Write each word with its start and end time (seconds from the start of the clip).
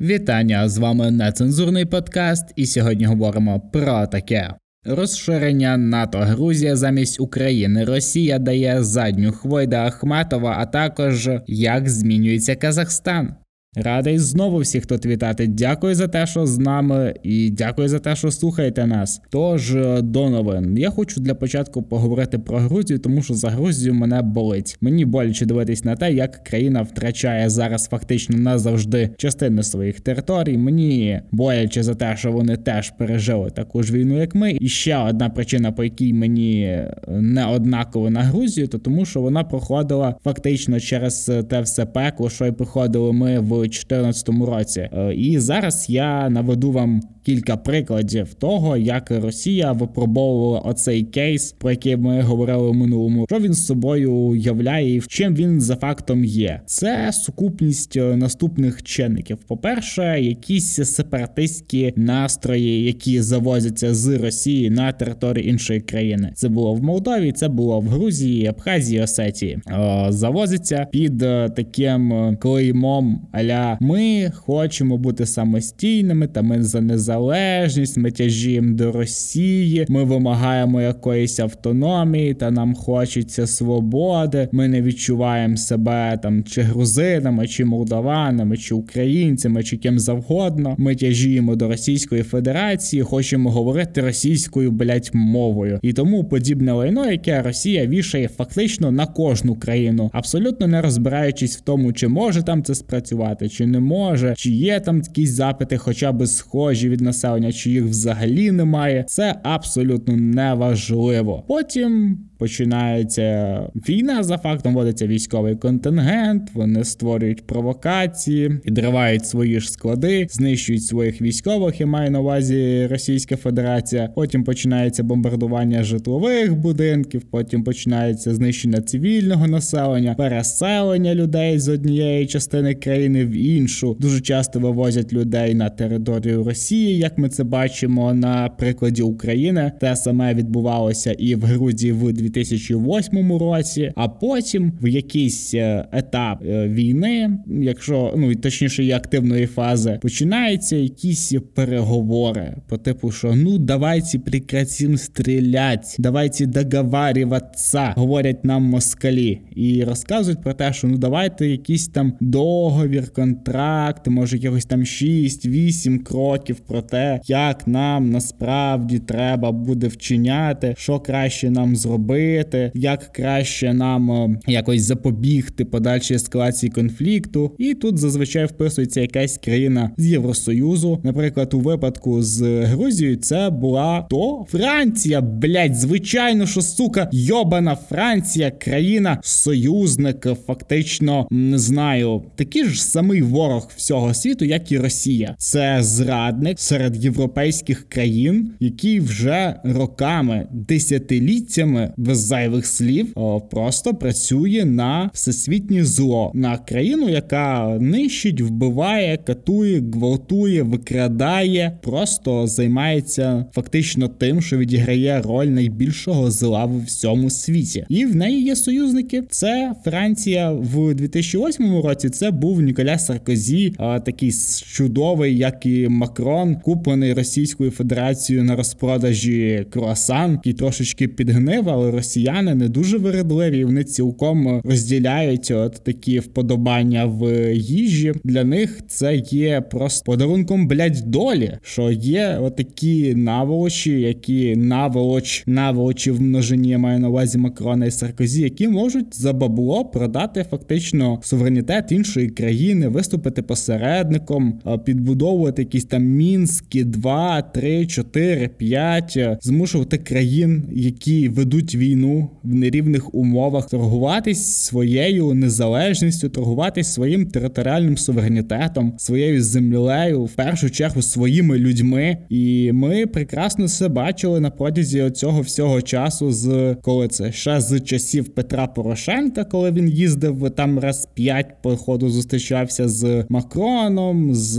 Вітання 0.00 0.68
з 0.68 0.78
вами 0.78 1.10
нецензурний 1.10 1.84
подкаст, 1.84 2.52
і 2.56 2.66
сьогодні 2.66 3.04
говоримо 3.04 3.60
про 3.60 4.06
таке. 4.06 4.54
Розширення 4.84 5.76
НАТО 5.76 6.18
Грузія 6.18 6.76
замість 6.76 7.20
України. 7.20 7.84
Росія 7.84 8.38
дає 8.38 8.82
задню 8.82 9.32
хвойда 9.32 9.86
Ахматова, 9.86 10.54
а 10.58 10.66
також 10.66 11.30
як 11.46 11.88
змінюється 11.88 12.56
Казахстан. 12.56 13.34
Радий 13.76 14.18
знову 14.18 14.58
всіх 14.58 14.86
тут 14.86 15.06
вітати. 15.06 15.46
Дякую 15.46 15.94
за 15.94 16.08
те, 16.08 16.26
що 16.26 16.46
з 16.46 16.58
нами, 16.58 17.14
і 17.22 17.50
дякую 17.50 17.88
за 17.88 17.98
те, 17.98 18.16
що 18.16 18.30
слухаєте 18.30 18.86
нас. 18.86 19.20
Тож 19.30 19.74
е, 19.74 20.00
до 20.02 20.30
новин. 20.30 20.78
Я 20.78 20.90
хочу 20.90 21.20
для 21.20 21.34
початку 21.34 21.82
поговорити 21.82 22.38
про 22.38 22.58
Грузію, 22.58 22.98
тому 22.98 23.22
що 23.22 23.34
за 23.34 23.50
Грузію 23.50 23.94
мене 23.94 24.22
болить. 24.22 24.76
Мені 24.80 25.04
боляче 25.04 25.46
дивитись 25.46 25.84
на 25.84 25.96
те, 25.96 26.12
як 26.12 26.44
країна 26.44 26.82
втрачає 26.82 27.50
зараз 27.50 27.88
фактично 27.88 28.38
назавжди 28.38 29.10
частини 29.16 29.62
своїх 29.62 30.00
територій. 30.00 30.58
Мені 30.58 31.20
боляче 31.32 31.82
за 31.82 31.94
те, 31.94 32.16
що 32.16 32.32
вони 32.32 32.56
теж 32.56 32.90
пережили 32.90 33.50
таку 33.50 33.82
ж 33.82 33.92
війну, 33.92 34.18
як 34.18 34.34
ми. 34.34 34.56
І 34.60 34.68
ще 34.68 34.96
одна 34.96 35.28
причина, 35.28 35.72
по 35.72 35.84
якій 35.84 36.12
мені 36.12 36.82
не 37.08 37.46
однаково 37.46 38.10
на 38.10 38.20
Грузію, 38.20 38.68
то 38.68 38.78
тому, 38.78 39.04
що 39.04 39.20
вона 39.20 39.44
проходила 39.44 40.14
фактично 40.24 40.80
через 40.80 41.30
те 41.50 41.60
все 41.60 41.86
пекло, 41.86 42.30
що 42.30 42.46
й 42.46 42.52
проходили 42.52 43.12
ми 43.12 43.38
в. 43.38 43.63
2014 43.68 44.28
році. 44.28 44.80
Е, 44.80 45.14
і 45.14 45.38
зараз 45.38 45.90
я 45.90 46.30
наведу 46.30 46.72
вам 46.72 47.02
кілька 47.24 47.56
прикладів 47.56 48.34
того, 48.34 48.76
як 48.76 49.10
Росія 49.10 49.72
випробовувала 49.72 50.58
оцей 50.58 51.02
кейс, 51.02 51.52
про 51.52 51.70
який 51.70 51.96
ми 51.96 52.22
говорили 52.22 52.70
в 52.70 52.74
минулому, 52.74 53.26
що 53.28 53.40
він 53.40 53.54
з 53.54 53.66
собою 53.66 54.34
являє 54.36 54.96
і 54.96 55.02
чим 55.08 55.34
він 55.34 55.60
за 55.60 55.76
фактом 55.76 56.24
є. 56.24 56.60
Це 56.66 57.12
сукупність 57.12 57.96
е, 57.96 58.16
наступних 58.16 58.82
чинників. 58.82 59.38
По 59.48 59.56
перше, 59.56 60.20
якісь 60.20 60.74
сепаратистські 60.74 61.92
настрої, 61.96 62.84
які 62.84 63.22
завозяться 63.22 63.94
з 63.94 64.08
Росії 64.18 64.70
на 64.70 64.92
територію 64.92 65.48
іншої 65.48 65.80
країни. 65.80 66.32
Це 66.34 66.48
було 66.48 66.74
в 66.74 66.82
Молдові, 66.82 67.32
це 67.32 67.48
було 67.48 67.80
в 67.80 67.84
Грузії, 67.84 68.46
Абхазії, 68.46 69.00
Осетії. 69.00 69.58
Е, 69.68 70.06
завозиться 70.08 70.86
під 70.92 71.18
таким 71.56 72.36
клеймом 72.40 73.26
аля 73.32 73.78
ми 73.80 74.32
хочемо 74.34 74.98
бути 74.98 75.26
самостійними, 75.26 76.26
та 76.26 76.42
ми 76.42 76.62
за 76.62 76.80
незалежність, 77.14 77.96
ми 77.96 78.10
тяжіємо 78.10 78.76
до 78.76 78.92
Росії, 78.92 79.86
ми 79.88 80.04
вимагаємо 80.04 80.80
якоїсь 80.80 81.40
автономії, 81.40 82.34
та 82.34 82.50
нам 82.50 82.74
хочеться 82.74 83.46
свободи. 83.46 84.48
Ми 84.52 84.68
не 84.68 84.82
відчуваємо 84.82 85.56
себе 85.56 86.18
там 86.22 86.44
чи 86.44 86.62
грузинами, 86.62 87.46
чи 87.46 87.64
молдаванами, 87.64 88.56
чи 88.56 88.74
українцями, 88.74 89.62
чи 89.62 89.76
ким 89.76 89.98
завгодно. 89.98 90.74
Ми 90.78 90.94
тяжіємо 90.94 91.56
до 91.56 91.68
Російської 91.68 92.22
Федерації, 92.22 93.02
хочемо 93.02 93.50
говорити 93.50 94.00
російською 94.00 94.70
блять 94.70 95.10
мовою, 95.14 95.78
і 95.82 95.92
тому 95.92 96.24
подібне 96.24 96.72
лайно, 96.72 97.10
яке 97.10 97.42
Росія 97.42 97.86
вішає 97.86 98.28
фактично 98.28 98.90
на 98.90 99.06
кожну 99.06 99.54
країну, 99.54 100.10
абсолютно 100.12 100.66
не 100.66 100.82
розбираючись 100.82 101.56
в 101.56 101.60
тому, 101.60 101.92
чи 101.92 102.08
може 102.08 102.42
там 102.42 102.62
це 102.62 102.74
спрацювати 102.74 103.48
чи 103.48 103.66
не 103.66 103.80
може, 103.80 104.34
чи 104.36 104.50
є 104.50 104.80
там 104.80 104.96
якісь 104.96 105.30
запити, 105.30 105.76
хоча 105.76 106.12
б 106.12 106.26
схожі 106.26 106.88
від 106.88 107.00
населення, 107.04 107.52
чи 107.52 107.70
їх 107.70 107.84
взагалі 107.84 108.50
немає. 108.50 109.04
Це 109.08 109.34
абсолютно 109.42 110.16
неважливо. 110.16 111.44
Потім 111.48 112.18
починається 112.38 113.60
війна 113.88 114.22
за 114.22 114.38
фактом, 114.38 114.74
вводиться 114.74 115.06
військовий 115.06 115.56
контингент, 115.56 116.50
вони 116.54 116.84
створюють 116.84 117.46
провокації, 117.46 118.58
підривають 118.64 119.26
свої 119.26 119.60
ж 119.60 119.70
склади, 119.70 120.26
знищують 120.30 120.84
своїх 120.84 121.22
військових. 121.22 121.80
Я 121.80 121.86
маю 121.86 122.10
на 122.10 122.20
увазі 122.20 122.86
Російська 122.86 123.36
Федерація. 123.36 124.08
Потім 124.14 124.44
починається 124.44 125.02
бомбардування 125.02 125.82
житлових 125.82 126.56
будинків. 126.56 127.22
Потім 127.30 127.64
починається 127.64 128.34
знищення 128.34 128.80
цивільного 128.80 129.46
населення, 129.46 130.14
переселення 130.14 131.14
людей 131.14 131.58
з 131.58 131.68
однієї 131.68 132.26
частини 132.26 132.74
країни 132.74 133.24
в 133.24 133.32
іншу. 133.32 133.96
Дуже 134.00 134.20
часто 134.20 134.60
вивозять 134.60 135.12
людей 135.12 135.54
на 135.54 135.70
територію 135.70 136.44
Росії, 136.44 136.93
як 136.98 137.18
ми 137.18 137.28
це 137.28 137.44
бачимо 137.44 138.14
на 138.14 138.48
прикладі 138.48 139.02
України. 139.02 139.72
Те 139.80 139.96
саме 139.96 140.34
відбувалося 140.34 141.12
і 141.12 141.34
в 141.34 141.44
Грузії 141.44 141.92
в 141.92 142.12
2008 142.12 143.32
році, 143.32 143.92
а 143.96 144.08
потім 144.08 144.72
в 144.82 144.88
якийсь 144.88 145.54
е, 145.54 145.84
етап 145.92 146.42
е, 146.46 146.68
війни, 146.68 147.38
якщо 147.46 148.14
ну 148.16 148.34
точніше 148.34 148.84
є 148.84 148.96
активної 148.96 149.46
фази, 149.46 149.98
починаються 150.02 150.76
якісь 150.76 151.34
переговори 151.54 152.56
по 152.68 152.78
типу, 152.78 153.10
що 153.10 153.34
ну 153.34 153.58
давайте 153.58 154.18
прекратим 154.18 154.96
стріляти, 154.96 155.88
давайте 155.98 156.46
договарюватися, 156.46 157.92
говорять 157.96 158.44
нам 158.44 158.62
москалі, 158.62 159.40
і 159.56 159.84
розказують 159.84 160.42
про 160.42 160.52
те, 160.52 160.72
що 160.72 160.88
ну 160.88 160.98
давайте 160.98 161.46
якийсь 161.46 161.88
там 161.88 162.12
договір, 162.20 163.12
контракт, 163.12 164.06
може 164.08 164.36
якихось 164.36 164.64
там 164.64 164.80
6-8 164.80 165.98
кроків 165.98 166.56
про 166.56 166.82
те, 166.90 167.20
як 167.26 167.66
нам 167.66 168.10
насправді 168.10 168.98
треба 168.98 169.52
буде 169.52 169.86
вчиняти, 169.86 170.74
що 170.78 171.00
краще 171.00 171.50
нам 171.50 171.76
зробити 171.76 172.70
як 172.74 173.12
краще 173.12 173.74
нам 173.74 174.10
е, 174.12 174.38
якось 174.46 174.82
запобігти 174.82 175.64
подальшій 175.64 176.14
ескалації 176.14 176.70
конфлікту. 176.70 177.54
І 177.58 177.74
тут 177.74 177.98
зазвичай 177.98 178.46
вписується 178.46 179.00
якась 179.00 179.38
країна 179.38 179.90
з 179.96 180.06
Євросоюзу. 180.06 181.00
Наприклад, 181.02 181.54
у 181.54 181.60
випадку 181.60 182.22
з 182.22 182.64
Грузією 182.64 183.16
це 183.16 183.50
була 183.50 184.06
то 184.10 184.46
Франція. 184.48 185.20
Блять, 185.20 185.76
звичайно, 185.76 186.46
що 186.46 186.62
сука, 186.62 187.08
йобана 187.12 187.76
Франція, 187.88 188.50
країна, 188.50 189.18
союзник, 189.22 190.26
фактично 190.46 191.26
не 191.30 191.58
знаю, 191.58 192.22
такий 192.36 192.64
ж 192.64 192.84
самий 192.84 193.22
ворог 193.22 193.70
всього 193.76 194.14
світу, 194.14 194.44
як 194.44 194.72
і 194.72 194.78
Росія. 194.78 195.34
Це 195.38 195.78
зрадник 195.80 196.60
серед 196.74 197.04
європейських 197.04 197.88
країн, 197.88 198.50
які 198.60 199.00
вже 199.00 199.54
роками, 199.64 200.46
десятиліттями 200.52 201.92
без 201.96 202.18
зайвих 202.18 202.66
слів 202.66 203.14
просто 203.50 203.94
працює 203.94 204.64
на 204.64 205.10
всесвітнє 205.14 205.84
зло, 205.84 206.30
на 206.34 206.58
країну, 206.58 207.08
яка 207.08 207.78
нищить, 207.80 208.40
вбиває, 208.40 209.16
катує, 209.16 209.82
гвалтує, 209.92 210.62
викрадає, 210.62 211.78
просто 211.82 212.46
займається 212.46 213.44
фактично 213.52 214.08
тим, 214.08 214.42
що 214.42 214.58
відіграє 214.58 215.22
роль 215.22 215.46
найбільшого 215.46 216.30
зла 216.30 216.64
в 216.64 216.84
всьому 216.84 217.30
світі. 217.30 217.86
І 217.88 218.06
в 218.06 218.16
неї 218.16 218.42
є 218.42 218.56
союзники. 218.56 219.22
Це 219.30 219.74
Франція 219.84 220.50
в 220.52 220.94
2008 220.94 221.80
році. 221.82 222.10
Це 222.10 222.30
був 222.30 222.60
Ніколя 222.60 222.98
Саркозі, 222.98 223.74
такий 223.78 224.32
чудовий, 224.72 225.38
як 225.38 225.66
і 225.66 225.88
Макрон, 225.88 226.56
куплений 226.64 227.12
Російською 227.12 227.70
Федерацією 227.70 228.44
на 228.44 228.56
розпродажі 228.56 229.66
круасан, 229.70 230.32
який 230.32 230.52
трошечки 230.52 231.08
підгнив, 231.08 231.68
але 231.68 231.90
росіяни 231.90 232.54
не 232.54 232.68
дуже 232.68 232.98
вирадливі. 232.98 233.64
Вони 233.64 233.84
цілком 233.84 234.60
розділяють 234.64 235.50
от 235.50 235.80
такі 235.84 236.18
вподобання 236.18 237.06
в 237.06 237.52
їжі. 237.54 238.12
Для 238.24 238.44
них 238.44 238.80
це 238.88 239.16
є 239.16 239.60
просто 239.60 240.04
подарунком 240.04 240.68
блядь, 240.68 241.02
долі, 241.06 241.52
що 241.62 241.90
є 241.90 242.38
отакі 242.42 243.14
наволочі, 243.14 244.00
які 244.00 244.56
наволоч, 244.56 245.44
наволочі 245.46 246.10
в 246.10 246.20
множині 246.20 246.68
я 246.68 246.78
маю 246.78 247.00
на 247.00 247.08
увазі 247.08 247.38
Макрона 247.38 247.86
і 247.86 247.90
Саркозі, 247.90 248.42
які 248.42 248.68
можуть 248.68 249.20
за 249.20 249.32
бабло 249.32 249.84
продати 249.84 250.46
фактично 250.50 251.18
суверенітет 251.22 251.92
іншої 251.92 252.28
країни, 252.28 252.88
виступити 252.88 253.42
посередником, 253.42 254.60
підбудовувати 254.84 255.62
якісь 255.62 255.84
там 255.84 256.04
мінські 256.44 256.84
2, 256.84 257.42
3, 257.42 257.86
4, 257.86 258.48
5, 258.48 259.18
змушувати 259.42 259.98
країн, 259.98 260.62
які 260.72 261.28
ведуть 261.28 261.74
війну 261.74 262.30
в 262.42 262.54
нерівних 262.54 263.14
умовах, 263.14 263.68
торгуватись 263.68 264.46
своєю 264.46 265.34
незалежністю, 265.34 266.28
торгуватись 266.28 266.92
своїм 266.92 267.26
територіальним 267.26 267.96
суверенітетом, 267.96 268.94
своєю 268.96 269.42
землею, 269.42 270.24
в 270.24 270.30
першу 270.30 270.70
чергу 270.70 271.02
своїми 271.02 271.58
людьми. 271.58 272.16
І 272.28 272.72
ми 272.72 273.06
прекрасно 273.06 273.64
все 273.64 273.88
бачили 273.88 274.40
на 274.40 274.50
протязі 274.50 275.10
цього 275.10 275.40
всього 275.40 275.82
часу, 275.82 276.32
з 276.32 276.76
коли 276.82 277.08
це 277.08 277.32
ще 277.32 277.60
з 277.60 277.80
часів 277.80 278.28
Петра 278.28 278.66
Порошенка, 278.66 279.44
коли 279.44 279.70
він 279.70 279.88
їздив 279.88 280.50
там 280.50 280.78
раз 280.78 281.08
п'ять 281.14 281.54
по 281.62 281.76
ходу 281.76 282.10
зустрічався 282.10 282.88
з 282.88 283.24
Макроном, 283.28 284.34
з 284.34 284.58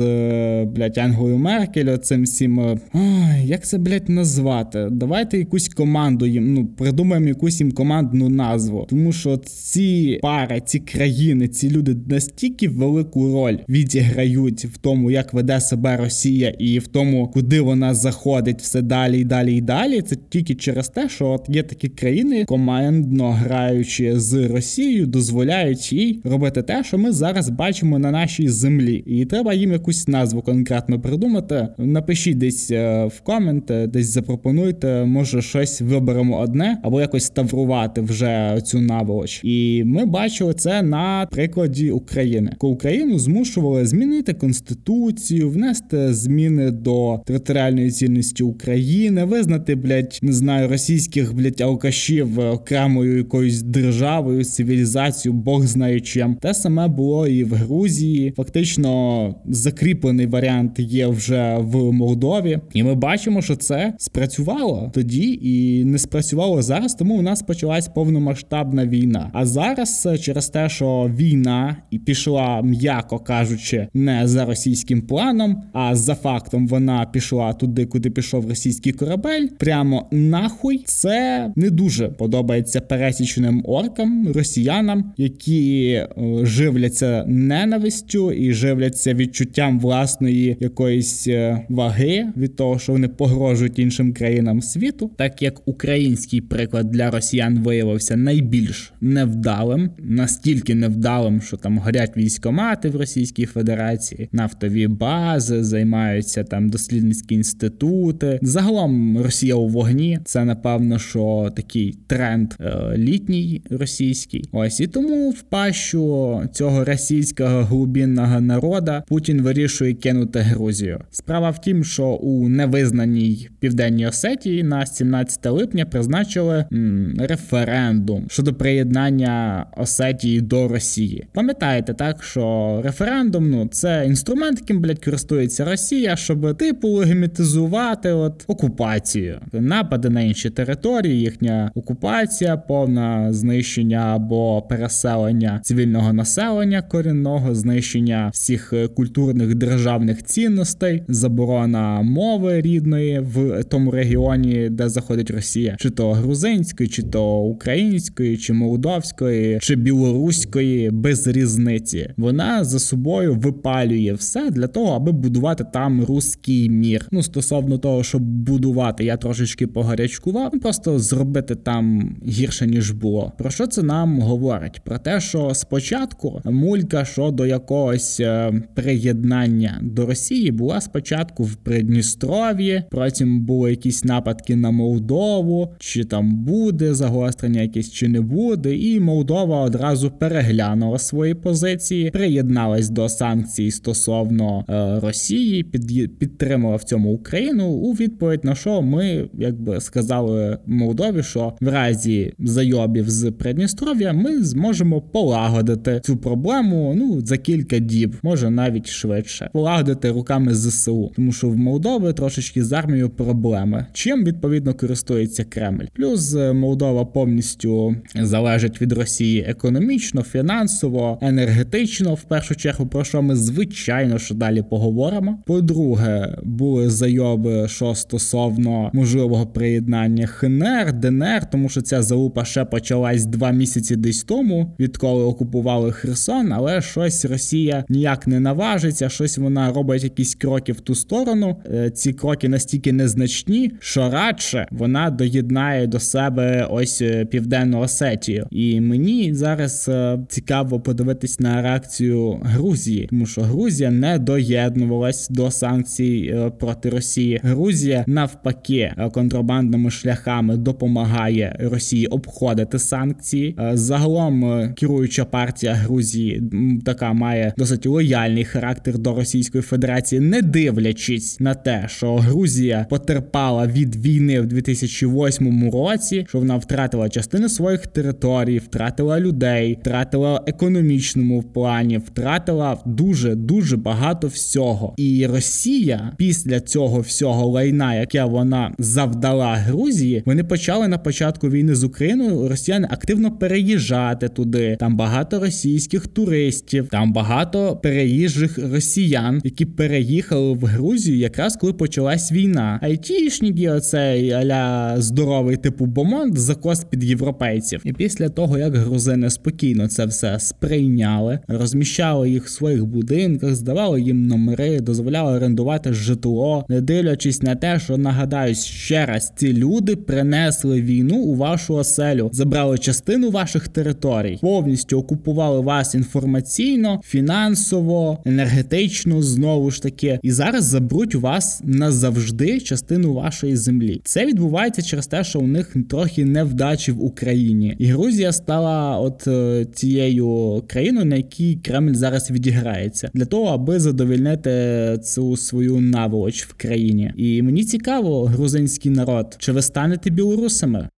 блядь, 0.66 0.98
Ангелою 0.98 1.38
Меркель 1.38 1.75
Меркель, 1.76 1.98
цим 1.98 2.24
всім. 2.24 2.60
Е, 2.60 2.78
ой, 2.94 3.46
як 3.46 3.66
це 3.66 3.78
блять 3.78 4.10
назвати? 4.10 4.88
Давайте 4.92 5.38
якусь 5.38 5.70
команду 5.70 6.26
їм. 6.26 6.54
Ну 6.54 6.66
придумаємо 6.66 7.28
якусь 7.28 7.60
їм 7.60 7.72
командну 7.72 8.30
назву, 8.30 8.86
тому 8.90 9.12
що 9.12 9.38
ці 9.38 10.20
пари, 10.22 10.62
ці 10.66 10.80
країни, 10.80 11.48
ці 11.48 11.70
люди 11.70 11.96
настільки 12.10 12.70
велику 12.70 13.34
роль 13.34 13.58
відіграють 13.70 14.66
в 14.66 14.78
тому, 14.78 15.12
як 15.12 15.34
веде 15.34 15.60
себе 15.60 15.98
Росія, 15.98 16.50
і 16.50 16.80
в 16.80 16.88
тому, 16.88 17.28
куди 17.28 17.62
вона 17.62 17.94
заходить 17.94 18.62
все 18.62 18.82
далі 18.82 19.20
і 19.20 19.24
далі 19.24 19.58
і 19.58 19.62
далі. 19.62 20.02
Це 20.02 20.16
тільки 20.30 20.56
через 20.56 20.90
те, 20.90 21.10
що 21.10 21.28
от 21.28 21.46
є 21.50 21.64
такі 21.64 21.88
країни, 21.88 22.46
командно 22.46 23.32
граючи 23.32 24.20
з 24.20 24.48
Росією, 24.48 25.08
дозволяють 25.08 25.94
їй 25.94 26.22
робити 26.24 26.62
те, 26.62 26.84
що 26.84 26.98
ми 26.98 27.12
зараз 27.12 27.50
бачимо 27.50 28.00
на 28.00 28.12
нашій 28.12 28.50
землі, 28.50 29.04
і 29.06 29.26
треба 29.26 29.54
їм 29.54 29.72
якусь 29.72 30.08
назву 30.08 30.42
конкретно 30.42 31.00
придумати. 31.00 31.65
Напишіть 31.78 32.38
десь 32.38 32.72
е, 32.72 33.06
в 33.06 33.22
комент, 33.22 33.72
десь 33.88 34.10
запропонуйте, 34.10 35.06
може 35.06 35.42
щось 35.42 35.82
виберемо 35.82 36.40
одне, 36.40 36.78
або 36.84 37.02
якось 37.02 37.24
ставрувати 37.24 38.02
вже 38.02 38.62
цю 38.64 38.82
наволоч. 38.82 39.42
І 39.44 39.84
ми 39.86 40.06
бачили 40.06 40.54
це 40.54 40.82
на 40.82 41.28
прикладі 41.32 41.92
України, 41.92 42.52
коли 42.58 42.74
Україну 42.74 43.20
змушували 43.20 43.86
змінити 43.86 44.34
конституцію, 44.34 45.50
внести 45.50 46.14
зміни 46.14 46.72
до 46.72 47.22
територіальної 47.26 47.92
цінності 47.92 48.44
України, 48.44 49.26
визнати 49.26 49.76
блядь, 49.76 50.20
не 50.22 50.34
знаю, 50.34 50.68
російських 50.68 51.36
блядь, 51.36 51.62
алкашів 51.62 52.40
окремою 52.40 53.18
якоюсь 53.18 53.62
державою, 53.62 54.44
цивілізацією, 54.44 55.42
Бог 55.42 55.66
знає 55.66 56.00
чим. 56.00 56.36
Те 56.36 56.54
саме 56.54 56.88
було 56.88 57.28
і 57.28 57.44
в 57.44 57.54
Грузії. 57.54 58.34
Фактично 58.38 59.36
закріплений 59.46 60.26
варіант 60.26 60.80
є 60.80 61.08
вже 61.08 61.55
в 61.58 61.92
Молдові, 61.92 62.60
і 62.74 62.84
ми 62.84 62.96
бачимо, 62.96 63.42
що 63.42 63.56
це 63.56 63.94
спрацювало 63.98 64.92
тоді 64.94 65.40
і 65.42 65.86
не 65.86 65.98
спрацювало 65.98 66.62
зараз. 66.62 66.94
Тому 66.94 67.16
у 67.16 67.22
нас 67.22 67.42
почалась 67.42 67.88
повномасштабна 67.88 68.86
війна. 68.86 69.30
А 69.34 69.46
зараз 69.46 70.08
е, 70.12 70.18
через 70.18 70.50
те, 70.50 70.70
що 70.70 71.12
війна 71.18 71.78
і 71.92 72.00
пішла, 72.00 72.62
м'яко 72.62 73.20
кажучи, 73.20 73.88
не 73.94 74.28
за 74.28 74.46
російським 74.46 75.02
планом, 75.02 75.64
а 75.74 75.96
за 75.96 76.16
фактом 76.16 76.68
вона 76.68 77.06
пішла 77.06 77.54
туди, 77.54 77.86
куди 77.86 78.10
пішов 78.10 78.50
російський 78.50 78.92
корабель. 78.92 79.48
Прямо 79.60 80.08
нахуй 80.12 80.84
це 80.86 81.52
не 81.56 81.70
дуже 81.70 82.08
подобається 82.08 82.82
пересічним 82.82 83.64
оркам, 83.66 84.32
росіянам, 84.34 85.14
які 85.18 85.88
е, 85.90 86.08
живляться 86.44 87.26
ненавистю 87.28 88.32
і 88.32 88.54
живляться 88.54 89.14
відчуттям 89.14 89.80
власної 89.80 90.58
якоїсь 90.60 91.28
е, 91.28 91.45
ваги 91.70 92.26
від 92.38 92.56
того, 92.56 92.80
що 92.80 92.92
вони 92.92 93.08
погрожують 93.08 93.80
іншим 93.80 94.14
країнам 94.14 94.62
світу, 94.62 95.12
так 95.18 95.42
як 95.42 95.68
український 95.68 96.42
приклад 96.42 96.92
для 96.92 97.12
росіян 97.12 97.60
виявився 97.60 98.16
найбільш 98.16 98.94
невдалим, 99.02 99.90
настільки 99.98 100.76
невдалим, 100.76 101.42
що 101.42 101.58
там 101.58 101.78
горять 101.78 102.18
військомати 102.18 102.90
в 102.90 102.96
Російській 102.96 103.46
Федерації, 103.46 104.30
нафтові 104.32 104.88
бази 104.88 105.64
займаються 105.64 106.44
там 106.44 106.70
дослідницькі 106.70 107.36
інститути. 107.36 108.40
Загалом 108.42 109.18
Росія 109.18 109.56
у 109.56 109.68
вогні. 109.68 110.20
Це 110.26 110.46
напевно, 110.46 111.00
що 111.00 111.52
такий 111.56 111.98
тренд 112.08 112.54
е, 112.60 112.94
літній 112.98 113.62
російський. 113.70 114.50
Ось 114.52 114.80
і 114.80 114.88
тому 114.88 115.30
в 115.30 115.42
пащу 115.42 116.42
цього 116.54 116.84
російського 116.84 117.64
глубинного 117.64 118.42
народа 118.42 119.04
Путін 119.08 119.42
вирішує 119.42 119.94
кинути 119.94 120.40
Грузію. 120.40 121.02
Справа 121.36 121.50
в 121.50 121.62
тім, 121.62 121.84
що 121.84 122.06
у 122.08 122.50
невизнаній 122.50 123.50
південній 123.60 124.08
Осетії 124.08 124.64
на 124.64 124.86
17 124.86 125.46
липня 125.46 125.86
призначили 125.86 126.66
м, 126.74 127.16
референдум 127.20 128.26
щодо 128.30 128.54
приєднання 128.54 129.66
Осетії 129.78 130.42
до 130.42 130.68
Росії. 130.68 131.28
Пам'ятаєте 131.34 131.94
так, 131.94 132.24
що 132.24 132.82
референдум 132.84 133.50
ну 133.50 133.68
це 133.68 134.04
інструмент, 134.08 134.60
яким 134.60 134.82
блядь, 134.82 135.06
користується 135.06 135.66
Росія, 135.66 136.16
щоб 136.16 136.58
типу 136.58 136.88
легімітизувати 136.88 138.12
от 138.12 138.44
окупацію, 138.48 139.40
напади 139.54 140.10
на 140.10 140.22
інші 140.22 140.50
території, 140.50 141.20
їхня 141.20 141.72
окупація, 141.76 142.58
повне 142.58 143.28
знищення 143.32 143.98
або 144.16 144.62
переселення 144.62 145.60
цивільного 145.64 146.14
населення 146.14 146.82
корінного, 146.82 147.56
знищення 147.56 148.30
всіх 148.34 148.74
культурних 148.96 149.56
державних 149.56 150.24
цінностей, 150.24 151.04
заборона 151.26 152.02
мови 152.02 152.62
рідної 152.62 153.20
в 153.20 153.64
тому 153.64 153.92
регіоні, 153.92 154.70
де 154.70 154.90
заходить 154.90 155.32
Росія, 155.32 155.76
чи 155.80 155.90
то 155.90 156.12
грузинської, 156.12 156.90
чи 156.90 157.04
то 157.04 157.40
української, 157.40 158.38
чи 158.38 158.54
молдовської, 158.54 159.60
чи 159.62 159.76
білоруської, 159.76 160.90
без 160.92 161.28
різниці. 161.28 162.10
Вона 162.18 162.64
за 162.64 162.80
собою 162.80 163.36
випалює 163.36 164.14
все 164.14 164.50
для 164.50 164.68
того, 164.68 164.96
аби 164.96 165.12
будувати 165.12 165.66
там 165.74 166.04
руський 166.04 166.70
мір. 166.70 167.08
Ну 167.12 167.24
стосовно 167.24 167.78
того, 167.78 168.04
щоб 168.04 168.22
будувати, 168.22 169.06
я 169.06 169.18
трошечки 169.18 169.68
погарячкував, 169.68 170.52
просто 170.62 171.00
зробити 171.00 171.56
там 171.56 172.16
гірше 172.28 172.68
ніж 172.68 172.92
було. 172.92 173.32
Про 173.38 173.50
що 173.50 173.68
це 173.68 173.84
нам 173.84 174.20
говорить? 174.20 174.82
Про 174.84 174.98
те, 174.98 175.20
що 175.20 175.54
спочатку 175.54 176.42
мулька 176.46 177.06
щодо 177.06 177.46
якогось 177.46 178.20
е, 178.20 178.54
приєднання 178.76 179.80
до 179.82 180.06
Росії 180.06 180.52
була 180.52 180.82
спочатку 180.82 181.15
в 181.40 181.56
Придністров'ї, 181.56 182.84
потім 182.92 183.46
були 183.46 183.70
якісь 183.70 184.04
нападки 184.04 184.56
на 184.56 184.72
Молдову, 184.72 185.74
чи 185.80 186.04
там 186.04 186.36
буде 186.36 186.94
загострення, 186.94 187.62
якесь 187.62 187.92
чи 187.92 188.08
не 188.08 188.22
буде, 188.22 188.76
і 188.76 189.00
Молдова 189.00 189.62
одразу 189.62 190.12
переглянула 190.12 191.00
свої 191.00 191.34
позиції, 191.34 192.12
приєдналась 192.12 192.90
до 192.90 193.10
санкцій 193.10 193.72
стосовно 193.72 194.66
е, 194.70 195.00
Росії, 195.00 195.64
під, 195.64 196.18
підтримала 196.20 196.76
в 196.76 196.84
цьому 196.84 197.14
Україну 197.14 197.68
у 197.68 197.94
відповідь 197.94 198.46
на 198.46 198.56
що 198.56 198.82
ми 198.82 199.30
якби 199.34 199.82
сказали 199.82 200.58
Молдові, 200.66 201.24
що 201.24 201.54
в 201.62 201.68
разі 201.68 202.34
зайобів 202.40 203.10
з 203.10 203.32
Придністров'я 203.32 204.14
ми 204.14 204.44
зможемо 204.44 205.02
полагодити 205.02 206.02
цю 206.04 206.18
проблему 206.18 206.94
ну 206.98 207.22
за 207.26 207.38
кілька 207.38 207.80
діб, 207.80 208.16
може 208.24 208.50
навіть 208.50 208.88
швидше, 208.88 209.50
полагодити 209.54 210.12
руками 210.12 210.56
ЗСУ, 210.56 210.95
тому 211.16 211.32
що 211.32 211.50
в 211.50 211.58
Молдови 211.58 212.14
трошечки 212.14 212.64
з 212.64 212.72
армією 212.74 213.10
проблеми. 213.10 213.86
Чим 213.94 214.24
відповідно 214.24 214.74
користується 214.74 215.44
Кремль? 215.44 215.86
Плюс 215.94 216.36
е, 216.36 216.54
Молдова 216.54 217.06
повністю 217.06 217.96
залежить 218.16 218.82
від 218.82 218.92
Росії 218.92 219.46
економічно, 219.48 220.22
фінансово, 220.22 221.20
енергетично, 221.22 222.14
в 222.14 222.22
першу 222.22 222.56
чергу, 222.56 222.88
про 222.88 223.04
що 223.04 223.22
ми 223.22 223.36
звичайно 223.36 224.20
що 224.20 224.36
далі 224.36 224.64
поговоримо. 224.70 225.40
По-друге, 225.46 226.38
були 226.44 226.90
зайоби, 226.90 227.68
що 227.68 227.96
стосовно 227.96 228.90
можливого 228.94 229.48
приєднання 229.48 230.28
ХНР, 230.28 230.94
ДНР, 230.94 231.50
тому 231.52 231.70
що 231.70 231.82
ця 231.82 232.02
залупа 232.02 232.46
ще 232.46 232.66
почалась 232.66 233.26
два 233.26 233.52
місяці 233.52 233.96
десь 233.96 234.24
тому, 234.24 234.76
відколи 234.80 235.24
окупували 235.24 235.92
Херсон, 235.92 236.54
але 236.54 236.82
щось 236.82 237.26
Росія 237.26 237.86
ніяк 237.90 238.28
не 238.28 238.40
наважиться, 238.40 239.10
щось 239.10 239.38
вона 239.38 239.74
робить 239.74 240.04
якісь 240.04 240.36
кроки 240.36 240.72
в 240.72 240.80
ту 240.86 240.96
сторону. 240.96 241.56
Е, 241.74 241.90
ці 241.90 242.14
кроки 242.14 242.50
настільки 242.50 242.94
незначні, 242.94 243.72
що 243.80 244.10
радше 244.10 244.68
вона 244.72 245.10
доєднає 245.10 245.88
до 245.88 246.00
себе 246.00 246.68
ось 246.72 247.02
е, 247.02 247.26
південну 247.26 247.80
Осетію. 247.80 248.48
І 248.52 248.82
мені 248.82 249.34
зараз 249.34 249.86
е, 249.90 250.20
цікаво 250.30 250.80
подивитись 250.80 251.40
на 251.40 251.62
реакцію 251.62 252.40
Грузії, 252.44 253.08
тому 253.10 253.26
що 253.26 253.42
Грузія 253.42 253.92
не 253.92 254.20
доєднувалась 254.20 255.30
до 255.30 255.52
санкцій 255.52 256.36
проти 256.60 256.90
Росії. 256.90 257.40
Грузія 257.44 258.04
навпаки 258.08 258.94
контрабандними 259.14 259.92
шляхами 259.92 260.58
допомагає 260.58 261.56
Росії 261.60 262.08
обходити 262.08 262.80
санкції. 262.80 263.56
Загалом 263.74 264.70
керуюча 264.74 265.26
партія 265.26 265.74
Грузії 265.74 266.44
така 266.86 267.14
має 267.14 267.54
досить 267.58 267.86
лояльний 267.86 268.46
характер 268.46 268.98
до 268.98 269.16
Російської 269.16 269.62
Федерації, 269.62 270.22
не 270.22 270.42
дивлячись 270.76 271.40
на 271.40 271.54
те, 271.54 271.86
що 271.88 272.16
Грузія 272.16 272.86
потерпала 272.90 273.68
від 273.68 273.96
війни 273.96 274.42
в 274.42 274.46
2008 274.46 275.72
році, 275.72 276.26
що 276.30 276.40
вона 276.40 276.58
втратила 276.58 277.10
частину 277.10 277.50
своїх 277.50 277.88
територій, 277.88 278.58
втратила 278.60 279.20
людей, 279.20 279.78
втратила 279.82 280.44
економічному 280.48 281.44
плані, 281.44 281.98
втратила 281.98 282.78
дуже 282.86 283.36
дуже 283.36 283.78
багато 283.78 284.28
всього. 284.28 284.94
І 284.98 285.28
Росія 285.28 286.12
після 286.18 286.60
цього 286.60 287.00
всього 287.00 287.48
лайна, 287.48 287.96
яке 287.96 288.24
вона 288.24 288.74
завдала 288.78 289.56
Грузії, 289.56 290.24
вони 290.26 290.44
почали 290.44 290.88
на 290.88 290.98
початку 290.98 291.50
війни 291.50 291.76
з 291.76 291.84
Україною 291.84 292.48
Росіяни 292.50 292.88
активно 292.92 293.32
переїжджати 293.32 294.30
туди. 294.30 294.78
Там 294.80 294.98
багато 294.98 295.40
російських 295.40 296.08
туристів, 296.08 296.88
там 296.88 297.14
багато 297.14 297.76
переїжджих 297.76 298.60
росіян, 298.72 299.42
які 299.44 299.66
переїхали 299.66 300.54
в 300.54 300.65
Грузію, 300.66 301.18
якраз 301.18 301.56
коли 301.56 301.74
почалась 301.74 302.32
війна. 302.32 302.80
Айтішники, 302.82 303.70
оцей 303.70 304.32
аля 304.32 304.96
здоровий 304.98 305.58
типу 305.58 305.86
Бомонд, 305.86 306.38
закос 306.38 306.84
під 306.84 307.04
європейців. 307.04 307.82
І 307.84 307.94
після 307.94 308.30
того, 308.30 308.58
як 308.58 308.76
грузини 308.76 309.30
спокійно 309.30 309.88
це 309.88 310.06
все 310.06 310.40
сприйняли, 310.40 311.40
розміщали 311.48 312.30
їх 312.30 312.46
в 312.46 312.50
своїх 312.50 312.86
будинках, 312.86 313.56
здавали 313.56 314.02
їм 314.02 314.28
номери, 314.28 314.80
дозволяли 314.80 315.38
орендувати 315.38 315.94
житло, 315.94 316.66
не 316.70 316.82
дивлячись 316.82 317.42
на 317.42 317.56
те, 317.56 317.80
що 317.80 317.98
нагадаю 317.98 318.56
ще 318.56 319.06
раз, 319.06 319.34
ці 319.36 319.54
люди 319.54 319.96
принесли 319.96 320.82
війну 320.82 321.16
у 321.18 321.36
вашу 321.36 321.76
оселю, 321.76 322.30
забрали 322.34 322.78
частину 322.78 323.30
ваших 323.30 323.68
територій, 323.68 324.38
повністю 324.42 325.00
окупували 325.00 325.60
вас 325.60 325.96
інформаційно, 325.96 327.02
фінансово, 327.04 328.20
енергетично, 328.26 329.22
знову 329.22 329.72
ж 329.72 329.82
таки, 329.82 330.20
і 330.24 330.32
зараз 330.32 330.55
забруть 330.62 331.16
у 331.16 331.20
вас 331.20 331.62
назавжди 331.64 332.60
частину 332.60 333.14
вашої 333.14 333.56
землі. 333.56 334.02
Це 334.04 334.26
відбувається 334.26 334.82
через 334.82 335.08
те, 335.08 335.24
що 335.24 335.40
у 335.40 335.48
них 335.48 335.76
трохи 335.90 336.26
невдачі 336.26 336.92
в 336.92 337.04
Україні, 337.04 337.76
і 337.80 337.86
Грузія 337.86 338.32
стала 338.32 339.00
от 339.00 339.28
е, 339.28 339.66
цією 339.74 340.64
країною, 340.68 341.06
на 341.06 341.16
якій 341.16 341.56
Кремль 341.56 341.94
зараз 341.94 342.32
відіграється, 342.32 343.10
для 343.14 343.26
того, 343.26 343.46
аби 343.46 343.80
задовільнити 343.80 345.00
цю 345.04 345.38
свою 345.38 345.80
наволоч 345.80 346.46
в 346.46 346.54
країні. 346.54 347.14
І 347.18 347.42
мені 347.42 347.64
цікаво, 347.64 348.26
грузинський 348.26 348.92
народ, 348.92 349.36
чи 349.40 349.52
ви 349.52 349.62
станете 349.62 350.10
білорусами? 350.10 350.90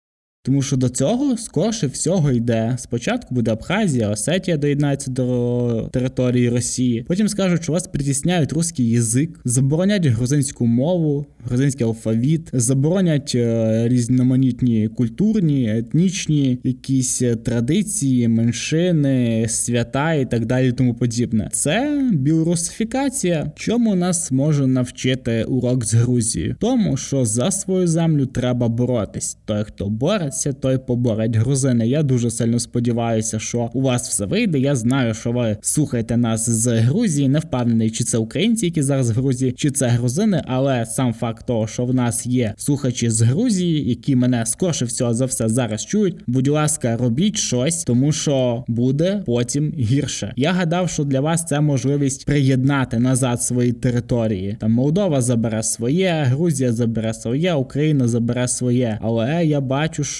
Тому 0.44 0.62
що 0.62 0.78
до 0.78 0.90
цього 0.90 1.38
скорше 1.38 1.88
всього 1.88 2.32
йде. 2.32 2.76
Спочатку 2.80 3.36
буде 3.36 3.52
Абхазія, 3.52 4.10
Осетія 4.10 4.58
доєднається 4.58 5.12
до 5.12 5.90
території 5.94 6.50
Росії. 6.50 7.06
Потім 7.08 7.28
скажуть, 7.28 7.64
що 7.64 7.74
вас 7.74 7.88
притісняють 7.88 8.54
русський 8.54 8.90
язик, 8.90 9.40
заборонять 9.46 10.06
грузинську 10.06 10.66
мову, 10.66 11.26
грузинський 11.46 11.86
алфавіт, 11.86 12.50
заборонять 12.54 13.32
е, 13.36 13.88
різноманітні 13.88 14.88
культурні, 14.88 15.78
етнічні 15.78 16.60
якісь 16.64 17.22
традиції, 17.46 18.28
меншини, 18.28 19.46
свята 19.50 20.14
і 20.14 20.26
так 20.26 20.46
далі. 20.46 20.72
Тому 20.72 20.94
подібне. 20.94 21.50
Це 21.52 22.02
білорусифікація. 22.14 23.52
Чому 23.56 23.96
нас 23.96 24.32
може 24.32 24.68
навчити 24.68 25.44
урок 25.44 25.86
з 25.86 25.94
Грузією? 25.94 26.56
Тому 26.60 26.98
що 26.98 27.26
за 27.26 27.52
свою 27.52 27.88
землю 27.88 28.26
треба 28.26 28.68
боротись. 28.68 29.38
Той, 29.46 29.64
хто 29.64 29.90
бореться, 29.90 30.37
той 30.46 30.78
поборить 30.78 31.36
грузини. 31.36 31.88
Я 31.88 32.04
дуже 32.04 32.32
сильно 32.32 32.60
сподіваюся, 32.60 33.40
що 33.40 33.70
у 33.74 33.82
вас 33.82 34.10
все 34.10 34.26
вийде. 34.26 34.60
Я 34.60 34.76
знаю, 34.76 35.14
що 35.14 35.32
ви 35.32 35.58
слухаєте 35.62 36.18
нас 36.18 36.50
з 36.50 36.80
Грузії. 36.82 37.28
Не 37.28 37.40
впевнений, 37.40 37.90
чи 37.90 38.04
це 38.04 38.18
українці, 38.18 38.66
які 38.66 38.82
зараз 38.82 39.10
в 39.10 39.14
Грузії, 39.14 39.52
чи 39.52 39.72
це 39.72 39.88
грузини, 39.88 40.44
але 40.48 40.86
сам 40.86 41.14
факт 41.14 41.48
того, 41.48 41.68
що 41.68 41.86
в 41.86 41.94
нас 41.94 42.26
є 42.26 42.54
слухачі 42.58 43.10
з 43.10 43.22
Грузії, 43.22 43.90
які 43.90 44.16
мене 44.16 44.46
скорше 44.46 44.86
всього 44.86 45.14
за 45.14 45.26
все 45.26 45.50
зараз 45.50 45.86
чують. 45.86 46.16
Будь 46.28 46.48
ласка, 46.48 46.98
робіть 46.98 47.38
щось, 47.38 47.84
тому 47.84 48.12
що 48.12 48.64
буде 48.68 49.24
потім 49.26 49.74
гірше. 49.78 50.34
Я 50.36 50.52
гадав, 50.52 50.90
що 50.90 51.04
для 51.04 51.22
вас 51.22 51.46
це 51.46 51.62
можливість 51.62 52.26
приєднати 52.26 53.00
назад 53.00 53.44
свої 53.44 53.72
території. 53.72 54.58
Там 54.60 54.72
Молдова 54.72 55.22
забере 55.22 55.64
своє, 55.64 56.24
Грузія 56.28 56.74
забере 56.74 57.14
своє, 57.14 57.54
Україна 57.54 58.08
забере 58.08 58.48
своє. 58.48 59.00
Але 59.02 59.46
я 59.46 59.62
бачу, 59.62 60.04
що 60.04 60.17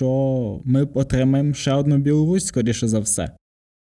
ми 0.66 0.84
отримаємо 0.94 1.54
ще 1.54 1.74
одну 1.74 1.98
Білорусь, 1.98 2.46
скоріше 2.46 2.88
за 2.88 3.00
все. 3.00 3.30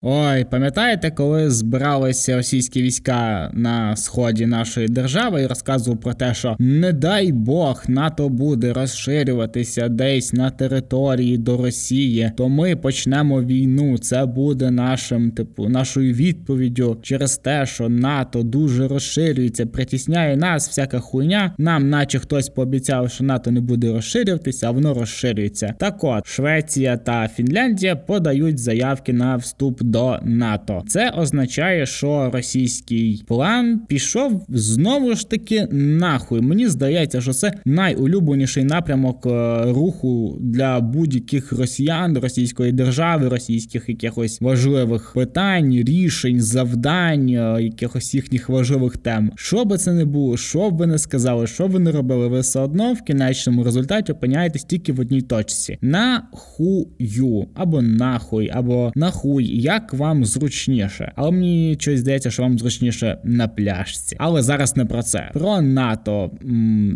Ой, 0.02 0.46
пам'ятаєте, 0.46 1.12
коли 1.12 1.50
збиралися 1.50 2.36
російські 2.36 2.82
війська 2.82 3.52
на 3.54 3.96
сході 3.96 4.46
нашої 4.46 4.88
держави 4.88 5.42
і 5.42 5.48
розказував 5.48 6.00
про 6.00 6.14
те, 6.14 6.34
що 6.34 6.56
не 6.60 6.94
дай 6.94 7.32
Бог 7.32 7.84
НАТО 7.88 8.30
буде 8.30 8.74
розширюватися 8.74 9.90
десь 9.90 10.34
на 10.34 10.50
території 10.50 11.38
до 11.38 11.58
Росії, 11.58 12.32
то 12.38 12.50
ми 12.50 12.76
почнемо 12.76 13.42
війну. 13.44 13.98
Це 13.98 14.26
буде 14.26 14.72
нашим, 14.72 15.32
типу, 15.32 15.70
нашою 15.70 16.14
відповіддю 16.14 16.98
через 17.02 17.38
те, 17.38 17.66
що 17.66 17.90
НАТО 17.90 18.44
дуже 18.44 18.88
розширюється, 18.88 19.66
притісняє 19.66 20.38
нас, 20.38 20.70
всяка 20.70 21.00
хуйня. 21.00 21.54
Нам, 21.58 21.90
наче 21.90 22.20
хтось 22.20 22.50
пообіцяв, 22.50 23.12
що 23.12 23.24
НАТО 23.24 23.52
не 23.52 23.62
буде 23.62 23.94
розширюватися, 23.94 24.68
а 24.68 24.72
воно 24.72 24.94
розширюється. 24.94 25.74
Так 25.78 26.04
от 26.04 26.28
Швеція 26.28 26.98
та 26.98 27.28
Фінляндія 27.28 27.96
подають 27.96 28.60
заявки 28.60 29.14
на 29.14 29.36
вступ 29.36 29.84
до 29.90 30.20
НАТО. 30.24 30.84
Це 30.88 31.10
означає, 31.10 31.86
що 31.86 32.30
російський 32.34 33.24
план 33.28 33.82
пішов 33.88 34.46
знову 34.50 35.16
ж 35.16 35.30
таки 35.30 35.68
нахуй. 35.72 36.42
Мені 36.42 36.68
здається, 36.68 37.22
що 37.22 37.34
це 37.34 37.54
найулюбленіший 37.66 38.64
напрямок 38.64 39.26
е, 39.26 39.62
руху 39.64 40.38
для 40.40 40.80
будь-яких 40.80 41.52
росіян, 41.52 42.18
російської 42.18 42.72
держави, 42.72 43.30
російських 43.30 43.90
якихось 43.90 44.42
важливих 44.42 45.12
питань, 45.16 45.72
рішень, 45.72 46.42
завдань, 46.42 47.30
е, 47.30 47.64
якихось 47.64 48.16
їхніх 48.16 48.50
важливих 48.50 48.98
тем. 48.98 49.32
Що 49.36 49.66
би 49.66 49.78
це 49.78 49.94
не 49.94 50.06
було, 50.06 50.38
що 50.38 50.72
б 50.72 50.78
ви 50.78 50.88
не 50.88 50.98
сказали, 50.98 51.48
що 51.48 51.68
б 51.68 51.72
ви 51.72 51.80
не 51.80 51.92
робили, 51.92 52.28
ви 52.28 52.40
все 52.40 52.60
одно 52.60 52.94
в 52.94 53.02
кінечному 53.02 53.64
результаті 53.64 54.12
опиняєтесь 54.12 54.64
тільки 54.64 54.94
в 54.94 55.00
одній 55.00 55.22
точці: 55.22 55.78
на 55.82 56.28
хую 56.32 57.48
або 57.56 57.82
нахуй, 57.82 58.50
або 58.54 58.92
нахуй. 58.96 59.62
Як 59.62 59.79
як 59.80 59.94
вам 59.94 60.26
зручніше, 60.26 61.12
але 61.16 61.32
мені 61.32 61.78
щось 61.80 62.00
здається, 62.00 62.32
що 62.32 62.44
вам 62.44 62.60
зручніше 62.60 63.18
на 63.24 63.48
пляжці. 63.48 64.16
Але 64.20 64.42
зараз 64.42 64.78
не 64.78 64.86
про 64.86 65.04
це. 65.04 65.30
Про 65.34 65.62
НАТО 65.62 66.32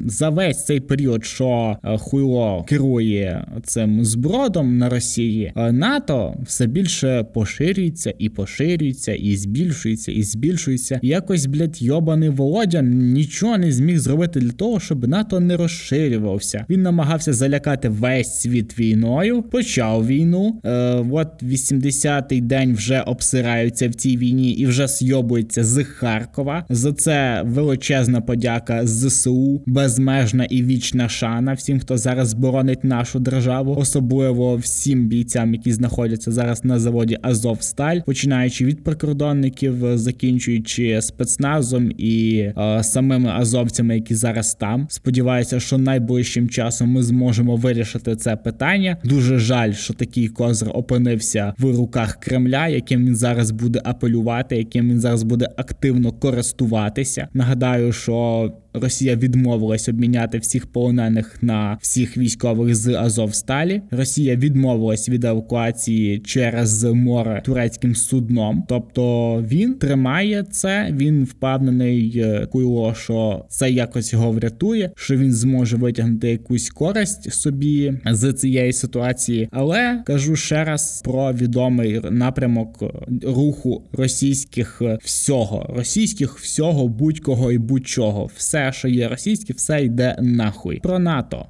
за 0.05 0.29
весь 0.29 0.65
цей 0.65 0.79
період, 0.79 1.25
що 1.25 1.77
е, 1.83 1.97
хуйло 1.97 2.65
керує 2.67 3.45
цим 3.63 4.05
збродом 4.05 4.77
на 4.77 4.89
Росії, 4.89 5.53
е, 5.55 5.71
НАТО 5.71 6.35
все 6.45 6.67
більше 6.67 7.25
поширюється 7.33 8.13
і 8.19 8.29
поширюється, 8.29 9.13
і 9.13 9.35
збільшується, 9.35 10.11
і 10.11 10.23
збільшується. 10.23 10.99
І 11.01 11.07
якось, 11.07 11.45
блядь, 11.45 11.81
йобаний 11.81 12.29
Володя 12.29 12.81
нічого 12.81 13.57
не 13.57 13.71
зміг 13.71 13.99
зробити 13.99 14.39
для 14.39 14.51
того, 14.51 14.79
щоб 14.79 15.07
НАТО 15.07 15.39
не 15.39 15.57
розширювався. 15.57 16.65
Він 16.69 16.81
намагався 16.81 17.33
залякати 17.33 17.89
весь 17.89 18.41
світ 18.41 18.79
війною, 18.79 19.41
почав 19.41 20.07
війну. 20.07 20.61
Е, 20.65 21.03
От 21.11 21.43
80-й 21.43 22.41
день 22.41 22.72
вже 22.73 23.01
обсираються 23.01 23.89
в 23.89 23.93
цій 23.93 24.17
війні 24.17 24.51
і 24.51 24.65
вже 24.65 24.87
сйобуються 24.87 25.63
з 25.63 25.83
Харкова. 25.83 26.65
За 26.69 26.93
це 26.93 27.41
величезна 27.45 28.21
подяка 28.21 28.87
ЗСУ, 28.87 29.63
безмежна 29.65 30.45
і 30.45 30.63
вічна 30.63 31.09
шана 31.09 31.53
всім, 31.53 31.79
хто 31.79 31.97
зараз 31.97 32.33
боронить 32.33 32.83
нашу 32.83 33.19
державу, 33.19 33.75
особливо 33.77 34.55
всім 34.55 35.07
бійцям, 35.07 35.53
які 35.53 35.73
знаходяться 35.73 36.31
зараз 36.31 36.65
на 36.65 36.79
заводі 36.79 37.17
Азовсталь, 37.21 37.99
починаючи 38.05 38.65
від 38.65 38.83
прикордонників, 38.83 39.97
закінчуючи 39.97 41.01
спецназом 41.01 41.91
і 41.97 42.35
е, 42.57 42.83
самими 42.83 43.29
азовцями, 43.29 43.95
які 43.95 44.15
зараз 44.15 44.55
там. 44.55 44.87
Сподіваюся, 44.89 45.59
що 45.59 45.77
найближчим 45.77 46.49
часом 46.49 46.89
ми 46.89 47.03
зможемо 47.03 47.55
вирішити 47.55 48.15
це 48.15 48.35
питання. 48.35 48.97
Дуже 49.03 49.39
жаль, 49.39 49.71
що 49.71 49.93
такий 49.93 50.27
козир 50.27 50.69
опинився 50.73 51.53
в 51.57 51.77
руках 51.77 52.17
Кремля 52.19 52.62
яким 52.67 53.05
він 53.05 53.15
зараз 53.15 53.51
буде 53.51 53.81
апелювати, 53.85 54.57
яким 54.57 54.89
він 54.89 54.99
зараз 54.99 55.23
буде 55.23 55.49
активно 55.57 56.11
користуватися. 56.11 57.27
Нагадаю, 57.33 57.91
що 57.91 58.51
Росія 58.73 59.15
відмовилась 59.15 59.89
обміняти 59.89 60.37
всіх 60.37 60.67
полонених 60.67 61.37
на 61.41 61.77
всіх 61.81 62.17
військових 62.17 62.75
з 62.75 62.87
Азовсталі. 62.95 63.81
Росія 63.91 64.35
відмовилась 64.35 65.09
від 65.09 65.23
евакуації 65.23 66.19
через 66.19 66.83
море 66.83 67.41
турецьким 67.45 67.95
судном. 67.95 68.63
Тобто 68.69 69.41
він 69.47 69.73
тримає 69.73 70.45
це. 70.51 70.89
Він 70.91 71.23
впевнений, 71.23 72.13
е, 72.15 72.45
Куйло, 72.45 72.93
що 72.95 73.45
це 73.49 73.71
якось 73.71 74.13
його 74.13 74.31
врятує, 74.31 74.91
що 74.95 75.17
він 75.17 75.33
зможе 75.33 75.77
витягнути 75.77 76.29
якусь 76.29 76.69
користь 76.69 77.33
собі 77.33 77.93
з 78.05 78.33
цієї 78.33 78.73
ситуації. 78.73 79.49
Але 79.51 80.03
кажу 80.05 80.35
ще 80.35 80.63
раз 80.63 81.01
про 81.05 81.33
відомий 81.33 82.01
напрямок 82.11 82.83
руху 83.23 83.83
російських 83.91 84.81
всього, 85.03 85.73
російських 85.75 86.39
всього, 86.39 86.87
будь-кого 86.87 87.51
і 87.51 87.57
будь-чого. 87.57 88.29
Все 88.35 88.62
що 88.71 88.87
є 88.87 89.07
російське, 89.07 89.53
все 89.53 89.83
йде 89.83 90.15
нахуй. 90.21 90.79
Про 90.79 90.99
НАТО. 90.99 91.45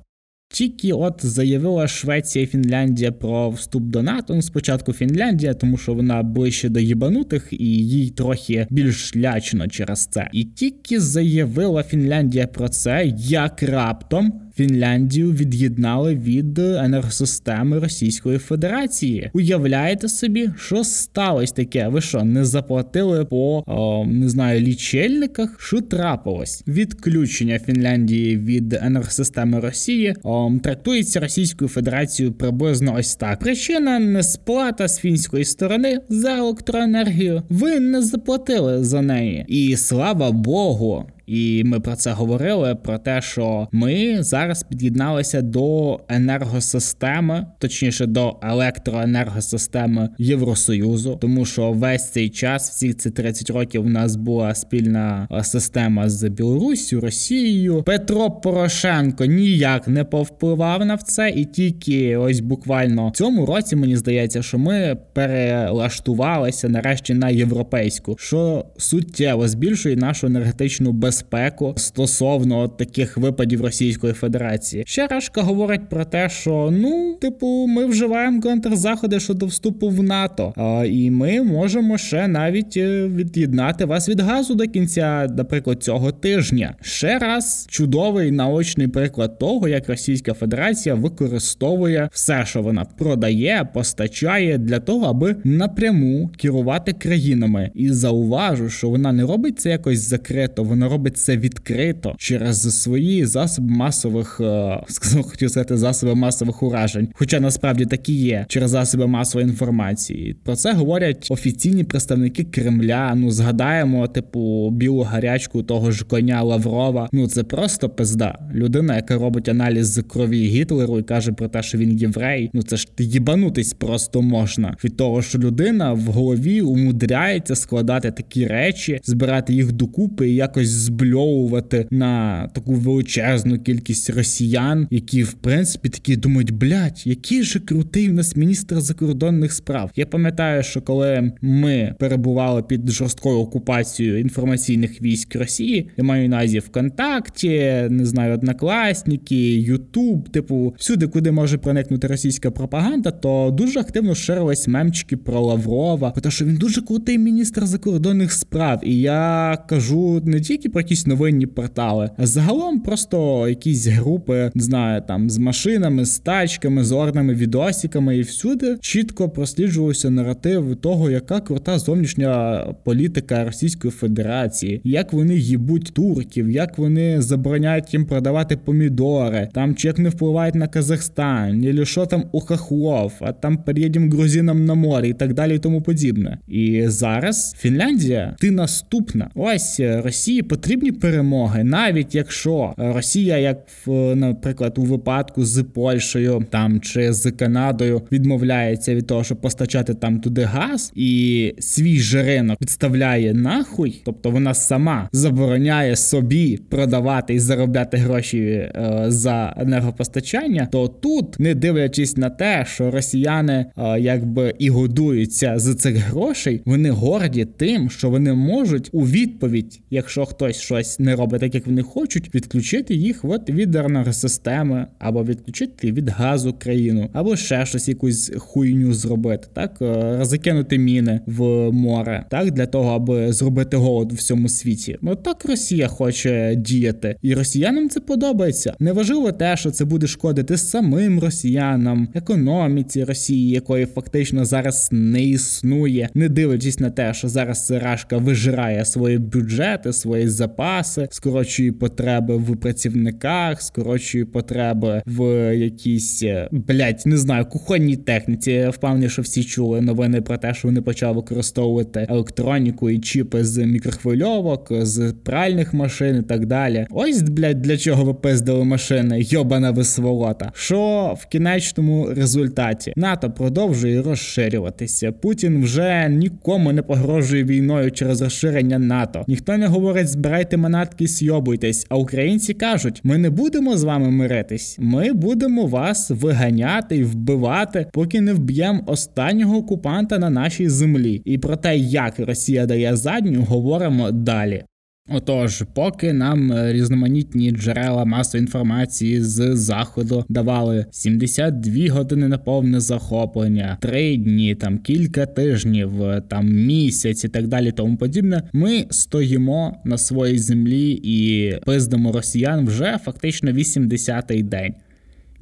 Тільки 0.54 0.94
от 0.94 1.26
заявила 1.26 1.88
Швеція 1.88 2.44
і 2.44 2.48
Фінляндія 2.48 3.12
про 3.12 3.50
вступ 3.50 3.84
до 3.84 4.04
НАТО. 4.04 4.36
Ну, 4.36 4.42
спочатку 4.42 4.94
Фінляндія, 4.94 5.54
тому 5.54 5.78
що 5.78 5.94
вона 5.94 6.24
ближче 6.24 6.70
до 6.70 6.80
їбанутих 6.80 7.48
і 7.52 7.66
їй 7.66 8.10
трохи 8.10 8.68
більш 8.70 9.16
лячно 9.16 9.68
через 9.68 10.06
це. 10.06 10.30
І 10.34 10.44
тільки 10.44 11.00
заявила 11.00 11.84
Фінляндія 11.84 12.48
про 12.48 12.70
це, 12.70 13.14
як 13.18 13.64
раптом 13.64 14.42
Фінляндію 14.56 15.32
від'єднали 15.32 16.16
від 16.16 16.60
енергосистеми 16.60 17.80
Російської 17.80 18.38
Федерації. 18.38 19.30
Уявляєте 19.34 20.08
собі, 20.08 20.50
що 20.58 20.84
сталося 20.84 21.54
таке? 21.54 21.88
Ви 21.88 22.02
що 22.02 22.24
не 22.24 22.46
заплатили 22.46 23.26
по 23.26 23.64
о, 23.68 24.06
не 24.06 24.30
знаю 24.30 24.62
лічильниках? 24.62 25.56
Що 25.60 25.82
трапилось? 25.82 26.64
Відключення 26.68 27.60
Фінляндії 27.60 28.38
від 28.38 28.74
енергосистеми 28.74 29.60
Росії 29.60 30.16
о, 30.24 30.52
трактується 30.64 31.20
Російською 31.20 31.70
Федерацією 31.70 32.34
приблизно 32.34 32.96
ось 32.98 33.16
так. 33.16 33.40
Причина 33.40 34.00
несплата 34.00 34.88
з 34.88 35.00
фінської 35.00 35.46
сторони 35.46 36.00
за 36.10 36.38
електроенергію. 36.38 37.44
Ви 37.50 37.80
не 37.80 38.02
заплатили 38.02 38.84
за 38.84 39.02
неї, 39.02 39.46
і 39.48 39.76
слава 39.76 40.32
Богу. 40.32 41.06
І 41.26 41.64
ми 41.66 41.80
про 41.80 41.96
це 41.96 42.12
говорили: 42.12 42.76
про 42.76 42.98
те, 42.98 43.22
що 43.22 43.68
ми 43.72 44.24
зараз 44.24 44.64
під'єдналися 44.64 45.42
до 45.42 46.00
енергосистеми, 46.10 47.46
точніше 47.60 48.06
до 48.06 48.36
електроенергосистеми 48.42 50.10
Євросоюзу, 50.18 51.18
тому 51.22 51.46
що 51.46 51.72
весь 51.72 52.12
цей 52.12 52.30
час, 52.30 52.70
всі 52.70 52.94
ці 52.94 53.10
30 53.10 53.50
років, 53.50 53.86
у 53.86 53.90
нас 53.90 54.16
була 54.16 54.56
спільна 54.56 55.28
система 55.44 56.10
з 56.10 56.30
Білоруссю, 56.30 57.02
Росією. 57.02 57.84
Петро 57.84 58.32
Порошенко 58.32 59.26
ніяк 59.26 59.88
не 59.88 60.04
повпливав 60.04 60.86
на 60.86 60.98
це, 60.98 61.30
і 61.30 61.46
тільки 61.46 62.18
ось 62.18 62.40
буквально 62.40 63.08
в 63.08 63.12
цьому 63.12 63.46
році 63.46 63.76
мені 63.76 63.98
здається, 63.98 64.42
що 64.42 64.58
ми 64.58 64.98
перелаштувалися 65.14 66.70
нарешті 66.70 67.14
на 67.14 67.30
європейську, 67.30 68.16
що 68.20 68.66
суттєво 68.78 69.48
збільшує 69.48 69.96
нашу 69.96 70.28
енергетичну 70.28 70.92
безпеку 70.92 71.13
безпеку 71.14 71.74
стосовно 71.78 72.68
таких 72.68 73.18
випадів 73.18 73.62
Російської 73.62 74.14
Федерації. 74.14 74.84
Ще 74.88 75.08
Рашка 75.08 75.42
говорить 75.42 75.90
про 75.90 76.06
те, 76.06 76.30
що 76.30 76.70
ну, 76.72 77.18
типу, 77.22 77.68
ми 77.68 77.86
вживаємо 77.86 78.42
контрзаходи 78.42 79.20
щодо 79.20 79.46
вступу 79.46 79.90
в 79.90 80.04
НАТО, 80.04 80.54
а, 80.58 80.86
і 80.86 81.12
ми 81.12 81.44
можемо 81.44 81.98
ще 81.98 82.28
навіть 82.28 82.78
е, 82.78 83.08
від'єднати 83.08 83.86
вас 83.86 84.10
від 84.10 84.20
газу 84.20 84.56
до 84.56 84.64
кінця, 84.64 85.28
наприклад, 85.38 85.84
цього 85.84 86.12
тижня. 86.12 86.76
Ще 86.82 87.20
раз 87.20 87.68
чудовий 87.70 88.32
наочний 88.32 88.88
приклад 88.88 89.40
того, 89.40 89.68
як 89.68 89.90
Російська 89.90 90.34
Федерація 90.34 90.96
використовує 90.96 92.10
все, 92.12 92.44
що 92.46 92.62
вона 92.62 92.86
продає, 92.98 93.70
постачає 93.74 94.58
для 94.58 94.80
того, 94.80 95.06
аби 95.06 95.36
напряму 95.44 96.30
керувати 96.38 96.94
країнами. 96.94 97.72
І 97.76 97.90
зауважу, 97.90 98.70
що 98.70 98.90
вона 98.90 99.12
не 99.12 99.24
робить 99.24 99.60
це 99.60 99.70
якось 99.70 100.00
закрито, 100.00 100.64
вона 100.64 100.90
робить 100.90 101.03
робить 101.04 101.18
це 101.18 101.38
відкрито 101.38 102.16
через 102.18 102.82
свої 102.82 103.26
засоби 103.26 103.70
масових 103.70 104.42
е, 104.42 104.80
сказав, 104.88 105.24
хотів 105.24 105.50
сказати 105.50 105.78
засоби 105.78 106.16
масових 106.16 106.64
уражень, 106.64 107.08
хоча 107.14 107.40
насправді 107.40 107.86
такі 107.86 108.14
є 108.14 108.46
через 108.48 108.70
засоби 108.70 109.08
масової 109.08 109.50
інформації. 109.50 110.36
Про 110.44 110.56
це 110.56 110.74
говорять 110.74 111.28
офіційні 111.30 111.84
представники 111.84 112.44
Кремля. 112.44 113.14
Ну 113.16 113.32
згадаємо, 113.32 114.08
типу, 114.08 114.70
білу 114.72 115.02
гарячку 115.02 115.64
того 115.64 115.92
ж 115.92 116.06
коня 116.06 116.42
Лаврова. 116.44 117.10
Ну 117.12 117.28
це 117.28 117.44
просто 117.44 117.90
пизда. 117.90 118.40
Людина, 118.54 118.96
яка 118.96 119.18
робить 119.18 119.50
аналіз 119.50 120.02
крові 120.10 120.48
Гітлеру 120.48 121.00
і 121.00 121.04
каже 121.04 121.32
про 121.32 121.48
те, 121.48 121.64
що 121.64 121.78
він 121.78 121.98
єврей. 121.98 122.50
Ну 122.54 122.64
це 122.64 122.78
ж 122.78 122.88
їбанутись 123.00 123.74
просто 123.74 124.22
можна 124.22 124.76
від 124.84 124.98
того, 124.98 125.22
що 125.22 125.40
людина 125.40 125.94
в 125.94 126.02
голові 126.02 126.62
умудряється 126.62 127.56
складати 127.56 128.12
такі 128.12 128.48
речі, 128.48 129.00
збирати 129.04 129.54
їх 129.54 129.72
докупи 129.72 130.30
і 130.30 130.36
якось 130.36 130.70
збльовувати 130.94 131.88
на 131.92 132.48
таку 132.48 132.74
величезну 132.74 133.60
кількість 133.60 134.10
росіян, 134.10 134.88
які 134.92 135.24
в 135.24 135.34
принципі 135.34 135.90
такі 135.90 136.16
думають, 136.16 136.52
блядь, 136.52 137.02
який 137.06 137.44
же 137.44 137.60
крутий 137.60 138.10
в 138.10 138.14
нас 138.14 138.36
міністр 138.36 138.82
закордонних 138.82 139.54
справ. 139.54 139.92
Я 139.96 140.06
пам'ятаю, 140.06 140.64
що 140.64 140.82
коли 140.82 141.32
ми 141.42 141.96
перебували 142.00 142.64
під 142.64 142.90
жорсткою 142.90 143.38
окупацією 143.38 144.20
інформаційних 144.20 145.02
військ 145.02 145.36
Росії, 145.36 145.90
я 145.98 146.04
маю 146.04 146.30
на 146.30 146.44
ВКонтакті, 146.46 147.50
не 147.90 148.06
знаю, 148.06 148.34
однокласники, 148.34 149.56
Ютуб, 149.56 150.30
типу, 150.30 150.76
всюди, 150.78 151.08
куди 151.08 151.32
може 151.32 151.58
проникнути 151.58 152.08
російська 152.08 152.52
пропаганда, 152.52 153.12
то 153.12 153.52
дуже 153.58 153.80
активно 153.80 154.16
ширились 154.16 154.68
мемчики 154.68 155.18
про 155.18 155.42
Лаврова, 155.42 156.12
про 156.12 156.22
те, 156.22 156.32
що 156.32 156.46
він 156.46 156.56
дуже 156.56 156.82
крутий 156.82 157.18
міністр 157.18 157.66
закордонних 157.66 158.32
справ. 158.34 158.80
І 158.84 159.02
я 159.02 159.58
кажу 159.70 160.22
не 160.26 160.42
тільки 160.42 160.70
про 160.70 160.83
якісь 160.84 161.08
новинні 161.08 161.46
портали. 161.46 162.10
Загалом 162.18 162.80
просто 162.80 163.50
якісь 163.50 163.88
групи, 163.88 164.52
не 164.56 164.64
знаю, 164.64 165.02
там 165.08 165.30
з 165.30 165.38
машинами, 165.38 166.06
з 166.06 166.20
тачками, 166.20 166.84
з 166.84 166.92
орними 166.92 167.34
відосиками, 167.34 168.18
і 168.18 168.22
всюди 168.22 168.78
чітко 168.82 169.30
просліджувався 169.30 170.10
наратив 170.10 170.76
того, 170.76 171.10
яка 171.10 171.40
крута 171.40 171.80
зовнішня 171.80 172.66
політика 172.84 173.46
Російської 173.46 173.92
Федерації, 173.92 174.82
як 174.84 175.14
вони 175.14 175.36
їбуть 175.36 175.92
турків, 175.94 176.52
як 176.52 176.78
вони 176.78 177.22
забороняють 177.22 177.94
їм 177.94 178.06
продавати 178.06 178.58
помідори, 178.58 179.50
там 179.54 179.76
чи 179.76 179.88
як 179.88 180.00
не 180.00 180.10
впливають 180.10 180.56
на 180.56 180.68
Казахстан, 180.68 181.64
і 181.64 181.86
що 181.86 182.06
там 182.06 182.24
у 182.32 182.40
хахлов, 182.40 183.14
а 183.20 183.32
там 183.32 183.58
переїдемо 183.58 184.12
грузинам 184.12 184.66
на 184.66 184.74
море 184.74 185.10
і 185.10 185.14
так 185.14 185.34
далі, 185.34 185.56
і 185.56 185.60
тому 185.60 185.82
подібне. 185.82 186.38
І 186.48 186.84
зараз 186.88 187.56
Фінляндія 187.58 188.36
ти 188.40 188.52
наступна. 188.52 189.30
Ось 189.36 189.80
Росії 189.80 190.42
потрібно 190.42 190.73
потрібні 190.74 190.92
перемоги, 190.92 191.64
навіть 191.64 192.16
якщо 192.16 192.74
Росія, 192.78 193.38
як 193.38 193.58
в 193.86 194.16
наприклад, 194.16 194.74
у 194.78 194.82
випадку 194.82 195.46
з 195.46 195.64
Польщею 195.64 196.46
там 196.50 196.82
чи 196.82 197.14
з 197.14 197.32
Канадою, 197.32 198.02
відмовляється 198.12 198.96
від 198.96 199.08
того, 199.08 199.24
щоб 199.24 199.42
постачати 199.42 199.94
там 199.94 200.20
туди 200.20 200.44
газ, 200.44 200.92
і 200.96 201.54
свій 201.60 202.00
же 202.00 202.24
ринок 202.24 202.58
підставляє 202.58 203.34
нахуй, 203.34 204.02
тобто 204.06 204.32
вона 204.32 204.54
сама 204.54 205.10
забороняє 205.12 205.96
собі 205.96 206.60
продавати 206.70 207.34
і 207.34 207.40
заробляти 207.40 207.98
гроші 207.98 208.40
е, 208.40 209.04
за 209.08 209.56
енергопостачання, 209.58 210.68
то 210.72 210.88
тут, 210.88 211.40
не 211.40 211.56
дивлячись 211.56 212.18
на 212.18 212.30
те, 212.30 212.66
що 212.68 212.92
росіяни 212.92 213.66
е, 213.78 214.00
якби 214.00 214.54
і 214.60 214.70
годуються 214.70 215.54
з 215.60 215.76
цих 215.76 215.96
грошей, 215.96 216.62
вони 216.66 216.90
горді 216.90 217.46
тим, 217.58 217.90
що 217.90 218.10
вони 218.10 218.34
можуть 218.34 218.90
у 218.92 219.02
відповідь, 219.02 219.80
якщо 219.90 220.26
хтось 220.26 220.63
щось 220.64 221.00
не 221.00 221.16
робить 221.16 221.42
так, 221.42 221.56
як 221.56 221.68
вони 221.68 221.82
хочуть, 221.82 222.36
відключити 222.36 222.96
їх 222.96 223.26
от 223.26 223.50
від 223.50 223.76
енергосистеми, 223.76 224.88
або 225.00 225.24
відключити 225.24 225.92
від 225.92 226.10
газу 226.10 226.54
країну, 226.54 227.10
або 227.14 227.36
ще 227.36 227.66
щось, 227.66 227.88
якусь 227.88 228.32
хуйню 228.38 228.94
зробити, 228.94 229.48
так 229.54 229.78
е, 229.82 230.20
закинути 230.22 230.78
міни 230.78 231.20
в 231.26 231.72
море, 231.72 232.26
так 232.30 232.52
для 232.52 232.66
того, 232.66 232.90
аби 232.90 233.34
зробити 233.34 233.78
голод 233.78 234.12
у 234.12 234.16
всьому 234.16 234.50
світі. 234.50 234.98
Ну 235.02 235.16
так 235.16 235.46
Росія 235.46 235.88
хоче 235.88 236.56
діяти, 236.56 237.16
і 237.22 237.34
росіянам 237.34 237.90
це 237.90 238.00
подобається. 238.00 238.74
Неважливо 238.80 239.32
те, 239.32 239.58
що 239.58 239.72
це 239.72 239.86
буде 239.86 240.08
шкодити 240.08 240.58
самим 240.58 241.20
росіянам, 241.20 242.08
економіці 242.14 243.04
Росії, 243.04 243.50
якої 243.50 243.86
фактично 243.86 244.46
зараз 244.46 244.90
не 244.92 245.24
існує, 245.24 246.10
не 246.14 246.30
дивлячись 246.30 246.80
на 246.80 246.90
те, 246.90 247.14
що 247.14 247.30
зараз 247.30 247.72
Рашка 247.72 248.18
вижирає 248.18 248.86
свої 248.86 249.18
бюджети, 249.18 249.94
свої 249.94 250.28
запаси 250.28 250.53
запаси, 250.54 251.08
скорочує 251.12 251.72
потреби 251.72 252.36
в 252.38 252.58
працівниках, 252.58 253.62
скорочує 253.62 254.26
потреби 254.26 255.02
в 255.06 255.24
якійсь 255.58 256.24
е, 256.24 256.50
блять, 256.52 257.06
не 257.06 257.18
знаю, 257.18 257.46
кухонній 257.46 257.96
техніці. 257.96 258.52
Я 258.52 258.70
впевнений, 258.70 259.10
що 259.10 259.22
всі 259.22 259.44
чули 259.44 259.82
новини 259.82 260.22
про 260.22 260.38
те, 260.38 260.54
що 260.54 260.68
вони 260.68 260.82
почали 260.82 261.16
використовувати 261.16 262.08
електроніку 262.10 262.90
і 262.90 263.00
чіпи 263.00 263.44
з 263.44 263.58
мікрохвильовок, 263.66 264.68
з 264.72 265.14
пральних 265.24 265.74
машин 265.74 266.18
і 266.20 266.22
так 266.22 266.46
далі. 266.46 266.88
Ось 266.92 267.22
блять, 267.22 267.62
для 267.62 267.78
чого 267.78 268.04
ви 268.04 268.14
пиздили 268.14 268.64
машини, 268.64 269.22
йобана 269.22 269.72
висволота. 269.72 270.52
Що 270.56 271.14
в 271.20 271.26
кінечному 271.26 272.06
результаті 272.06 272.94
НАТО 272.96 273.32
продовжує 273.32 274.02
розширюватися. 274.02 275.12
Путін 275.12 275.64
вже 275.64 276.10
нікому 276.10 276.72
не 276.72 276.82
погрожує 276.82 277.44
війною 277.44 277.92
через 277.92 278.22
розширення 278.22 278.80
НАТО. 278.80 279.26
Ніхто 279.28 279.58
не 279.58 279.68
говорить 279.68 280.08
збирай 280.08 280.43
Давайте 280.44 280.58
манатки 280.58 281.08
сйобуйтесь. 281.08 281.86
А 281.90 281.96
українці 281.96 282.54
кажуть: 282.54 283.02
ми 283.04 283.18
не 283.18 283.30
будемо 283.30 283.78
з 283.78 283.84
вами 283.84 284.12
миритись, 284.12 284.78
ми 284.80 285.14
будемо 285.14 285.66
вас 285.66 286.10
виганяти 286.10 286.98
і 286.98 287.04
вбивати, 287.04 287.86
поки 287.94 288.22
не 288.22 288.34
вб'ємо 288.34 288.84
останнього 288.86 289.58
окупанта 289.58 290.20
на 290.20 290.30
нашій 290.30 290.70
землі. 290.70 291.22
І 291.26 291.38
про 291.38 291.56
те, 291.56 291.78
як 291.78 292.20
Росія 292.20 292.66
дає 292.66 292.96
задню, 292.96 293.46
говоримо 293.50 294.12
далі. 294.12 294.64
Отож, 295.10 295.64
поки 295.74 296.14
нам 296.14 296.52
е, 296.52 296.74
різноманітні 296.74 297.52
джерела 297.52 298.06
масової 298.06 298.42
інформації 298.42 299.22
з 299.22 299.56
заходу 299.56 300.26
давали 300.30 300.86
72 300.92 301.94
години 301.94 302.28
на 302.28 302.38
повне 302.38 302.80
захоплення, 302.80 303.78
3 303.82 304.18
дні, 304.18 304.56
там 304.56 304.78
кілька 304.78 305.26
тижнів, 305.26 306.04
е, 306.04 306.22
там 306.28 306.50
місяць 306.54 307.24
і 307.24 307.30
так 307.30 307.48
далі, 307.48 307.72
тому 307.72 307.98
подібне, 307.98 308.44
ми 308.54 308.86
стоїмо 308.90 309.78
на 309.86 309.98
своїй 309.98 310.40
землі 310.40 311.02
і 311.04 311.52
пиздимо 311.66 312.12
росіян 312.12 312.66
вже 312.66 313.00
фактично 313.04 313.52
80-й 313.52 314.44
день. 314.44 314.74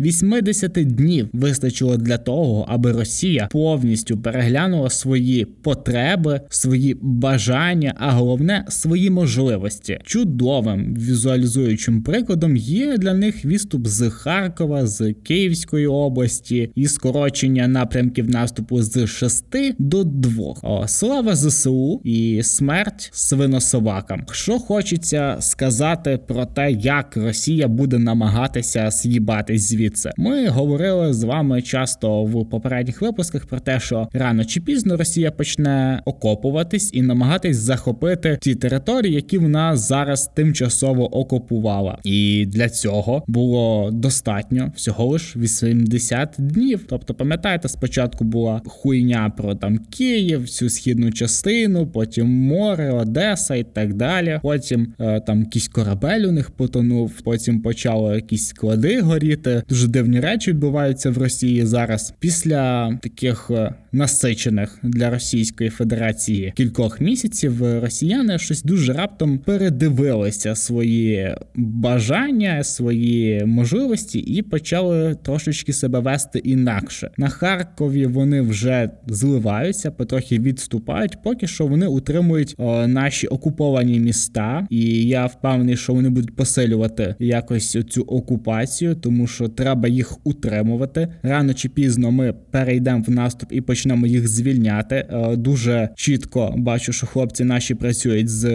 80 0.02 0.72
днів 0.72 1.30
вистачило 1.34 1.98
для 1.98 2.18
того, 2.18 2.66
аби 2.68 2.92
Росія 2.92 3.48
повністю 3.52 4.18
переглянула 4.18 4.90
свої 4.90 5.46
потреби, 5.46 6.42
свої 6.50 6.98
бажання, 7.02 7.94
а 7.98 8.12
головне 8.12 8.66
свої 8.70 9.10
можливості. 9.10 10.00
Чудовим 10.04 10.96
візуалізуючим 10.96 12.04
прикладом 12.04 12.58
є 12.58 12.98
для 12.98 13.14
них 13.14 13.46
відступ 13.46 13.88
з 13.88 14.10
Харкова, 14.10 14.88
з 14.88 15.14
Київської 15.24 15.88
області 15.88 16.72
і 16.76 16.88
скорочення 16.88 17.68
напрямків 17.68 18.30
наступу 18.30 18.82
з 18.82 19.08
6 19.08 19.46
до 19.80 20.04
2. 20.04 20.54
О, 20.64 20.88
Слава 20.88 21.36
ЗСУ 21.36 22.02
і 22.04 22.44
смерть 22.44 23.10
свинособакам. 23.14 24.26
Що 24.32 24.60
хочеться 24.60 25.38
сказати 25.40 26.20
про 26.28 26.46
те, 26.46 26.72
як 26.72 27.18
Росія 27.18 27.68
буде 27.68 27.98
намагатися 27.98 28.92
з'їбатись 28.92 29.62
звідти 29.70 29.91
звідси. 29.92 30.12
Ми 30.18 30.48
говорили 30.48 31.14
з 31.14 31.24
вами 31.24 31.62
часто 31.62 32.24
в 32.24 32.50
попередніх 32.50 33.02
випусках 33.02 33.46
про 33.46 33.60
те, 33.60 33.80
що 33.80 34.08
рано 34.14 34.46
чи 34.46 34.62
пізно 34.62 34.98
Росія 34.98 35.32
почне 35.32 36.02
окопуватись 36.06 36.90
і 36.94 37.02
намагатись 37.02 37.58
захопити 37.58 38.38
ті 38.42 38.56
території, 38.56 39.14
які 39.14 39.38
вона 39.38 39.78
зараз 39.78 40.32
тимчасово 40.36 41.18
окупувала. 41.18 41.98
І 42.04 42.46
для 42.48 42.70
цього 42.70 43.24
було 43.28 43.90
достатньо 43.92 44.72
всього 44.76 45.06
лиш 45.06 45.38
80 45.38 46.36
днів. 46.38 46.86
Тобто, 46.90 47.14
пам'ятаєте, 47.14 47.70
спочатку 47.70 48.24
була 48.24 48.62
хуйня 48.66 49.34
про 49.38 49.56
там 49.56 49.78
Київ, 49.78 50.42
всю 50.42 50.70
східну 50.70 51.12
частину, 51.12 51.88
потім 51.88 52.28
море, 52.30 52.92
Одеса 52.92 53.56
і 53.56 53.64
так 53.64 53.94
далі. 53.94 54.40
Потім 54.44 54.94
е, 55.00 55.20
там 55.20 55.40
якийсь 55.40 55.68
корабель 55.68 56.22
у 56.22 56.32
них 56.32 56.52
потонув, 56.52 57.12
потім 57.24 57.62
почало 57.62 58.16
якісь 58.16 58.48
склади 58.48 59.02
горіти. 59.02 59.64
Дуже 59.72 59.88
дивні 59.88 60.20
речі 60.20 60.52
відбуваються 60.52 61.10
в 61.10 61.18
Росії 61.18 61.66
зараз. 61.66 62.14
Після 62.20 62.92
таких 63.02 63.52
е, 63.52 63.74
насичених 63.92 64.80
для 64.84 65.10
Російської 65.10 65.70
Федерації 65.70 66.54
кількох 66.56 67.02
місяців 67.02 67.64
е, 67.64 67.80
росіяни 67.80 68.40
щось 68.40 68.64
дуже 68.64 68.94
раптом 68.94 69.40
передивилися 69.40 70.56
свої 70.56 71.36
бажання, 71.56 72.64
свої 72.64 73.46
можливості 73.46 74.20
і 74.20 74.42
почали 74.42 75.16
трошечки 75.24 75.74
себе 75.74 76.00
вести 76.00 76.40
інакше. 76.40 77.12
На 77.18 77.30
Харкові 77.30 78.06
вони 78.06 78.42
вже 78.42 78.90
зливаються, 79.08 79.92
потрохи 79.92 80.40
відступають. 80.40 81.18
Поки 81.24 81.48
що 81.48 81.68
вони 81.68 81.88
утримують 81.88 82.56
о, 82.58 82.88
наші 82.88 83.28
окуповані 83.28 84.00
міста, 84.00 84.68
і 84.70 85.08
я 85.08 85.26
впевнений, 85.26 85.78
що 85.78 85.94
вони 85.94 86.10
будуть 86.10 86.36
посилювати 86.36 87.16
якось 87.20 87.78
цю 87.90 88.02
окупацію, 88.02 88.96
тому 88.96 89.28
що 89.28 89.48
треба 89.62 89.88
їх 89.88 90.18
утримувати. 90.24 91.08
Рано 91.24 91.54
чи 91.54 91.70
пізно 91.70 92.12
ми 92.12 92.34
перейдемо 92.52 93.04
в 93.08 93.12
наступ 93.12 93.50
і 93.52 93.62
почнемо 93.62 94.08
їх 94.08 94.28
звільняти. 94.28 94.96
Е, 94.96 95.36
дуже 95.36 95.90
чітко 95.96 96.54
бачу, 96.58 96.94
що 96.94 97.08
хлопці 97.08 97.44
наші 97.44 97.76
працюють 97.76 98.30
з 98.30 98.46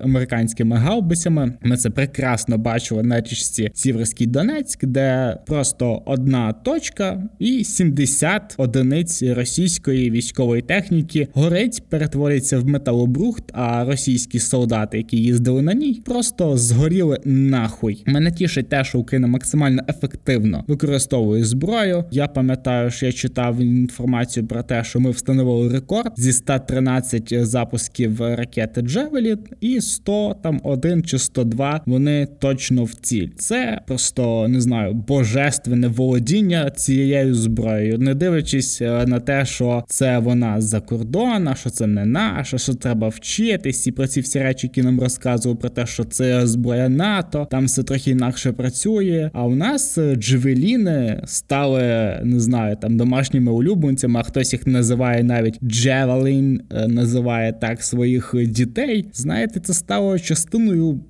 американськими 0.00 0.76
гаубицями. 0.76 1.52
Ми 1.62 1.76
це 1.76 1.90
прекрасно 1.90 2.58
бачили 2.58 3.02
на 3.02 3.20
річці 3.20 3.70
Сіверський 3.74 4.26
Донецьк, 4.26 4.84
де 4.84 5.38
просто 5.46 6.02
одна 6.06 6.52
точка 6.52 7.22
і 7.38 7.64
70 7.64 8.54
одиниць 8.56 9.22
російської 9.22 10.10
військової 10.10 10.62
техніки 10.62 11.28
горить, 11.32 11.82
перетвориться 11.88 12.58
в 12.58 12.66
металобрухт. 12.66 13.44
А 13.52 13.84
російські 13.84 14.38
солдати, 14.38 14.96
які 14.96 15.16
їздили 15.16 15.62
на 15.62 15.74
ній, 15.74 16.02
просто 16.04 16.56
згоріли 16.56 17.18
нахуй. 17.24 18.02
Мене 18.06 18.32
тішить 18.32 18.68
те, 18.68 18.84
що 18.84 18.98
Україна 18.98 19.26
максимально 19.26 19.82
ефективно 19.88 20.47
активно 20.48 20.64
використовує 20.68 21.44
зброю. 21.44 22.04
Я 22.10 22.28
пам'ятаю, 22.28 22.90
що 22.90 23.06
я 23.06 23.12
читав 23.12 23.60
інформацію 23.60 24.46
про 24.46 24.62
те, 24.62 24.84
що 24.84 25.00
ми 25.00 25.10
встановили 25.10 25.72
рекорд 25.72 26.12
зі 26.16 26.32
113 26.32 27.46
запусків 27.46 28.20
ракети 28.20 28.80
Джевелі, 28.80 29.36
і 29.60 29.80
100, 29.80 30.36
там 30.42 30.60
один 30.64 31.02
чи 31.02 31.18
102 31.18 31.80
вони 31.86 32.28
точно 32.38 32.84
в 32.84 32.94
ціль. 32.94 33.28
Це 33.36 33.80
просто 33.86 34.48
не 34.48 34.60
знаю 34.60 34.94
божественне 34.94 35.88
володіння 35.88 36.70
цією 36.70 37.34
зброєю, 37.34 37.98
не 37.98 38.14
дивлячись 38.14 38.82
е, 38.82 39.06
на 39.06 39.20
те, 39.20 39.44
що 39.44 39.84
це 39.86 40.18
вона 40.18 40.60
з-за 40.60 40.80
кордона, 40.80 41.54
що 41.54 41.70
це 41.70 41.86
не 41.86 42.04
наша, 42.04 42.58
що 42.58 42.74
треба 42.74 43.08
вчитись, 43.08 43.86
і 43.86 43.92
про 43.92 44.06
ці 44.06 44.20
всі 44.20 44.38
речі, 44.38 44.66
які 44.66 44.82
нам 44.82 45.00
розказували 45.00 45.60
про 45.60 45.68
те, 45.68 45.86
що 45.86 46.04
це 46.04 46.46
зброя 46.46 46.88
НАТО, 46.88 47.48
там 47.50 47.64
все 47.64 47.82
трохи 47.82 48.10
інакше 48.10 48.52
працює. 48.52 49.30
А 49.32 49.44
у 49.44 49.54
нас 49.54 49.98
джевелі 50.16 50.37
джевеліни 50.38 51.22
стали, 51.24 51.82
не 52.24 52.40
знаю, 52.40 52.76
там 52.80 52.96
домашніми 52.96 53.52
улюбленцями, 53.52 54.20
а 54.20 54.22
хтось 54.22 54.52
їх 54.52 54.66
називає 54.66 55.22
навіть 55.22 55.64
Джевелін, 55.64 56.60
називає 56.88 57.52
так 57.52 57.82
своїх 57.82 58.34
дітей. 58.46 59.08
Знаєте, 59.12 59.60
це 59.60 59.74
стало 59.74 60.18
частиною 60.18 61.00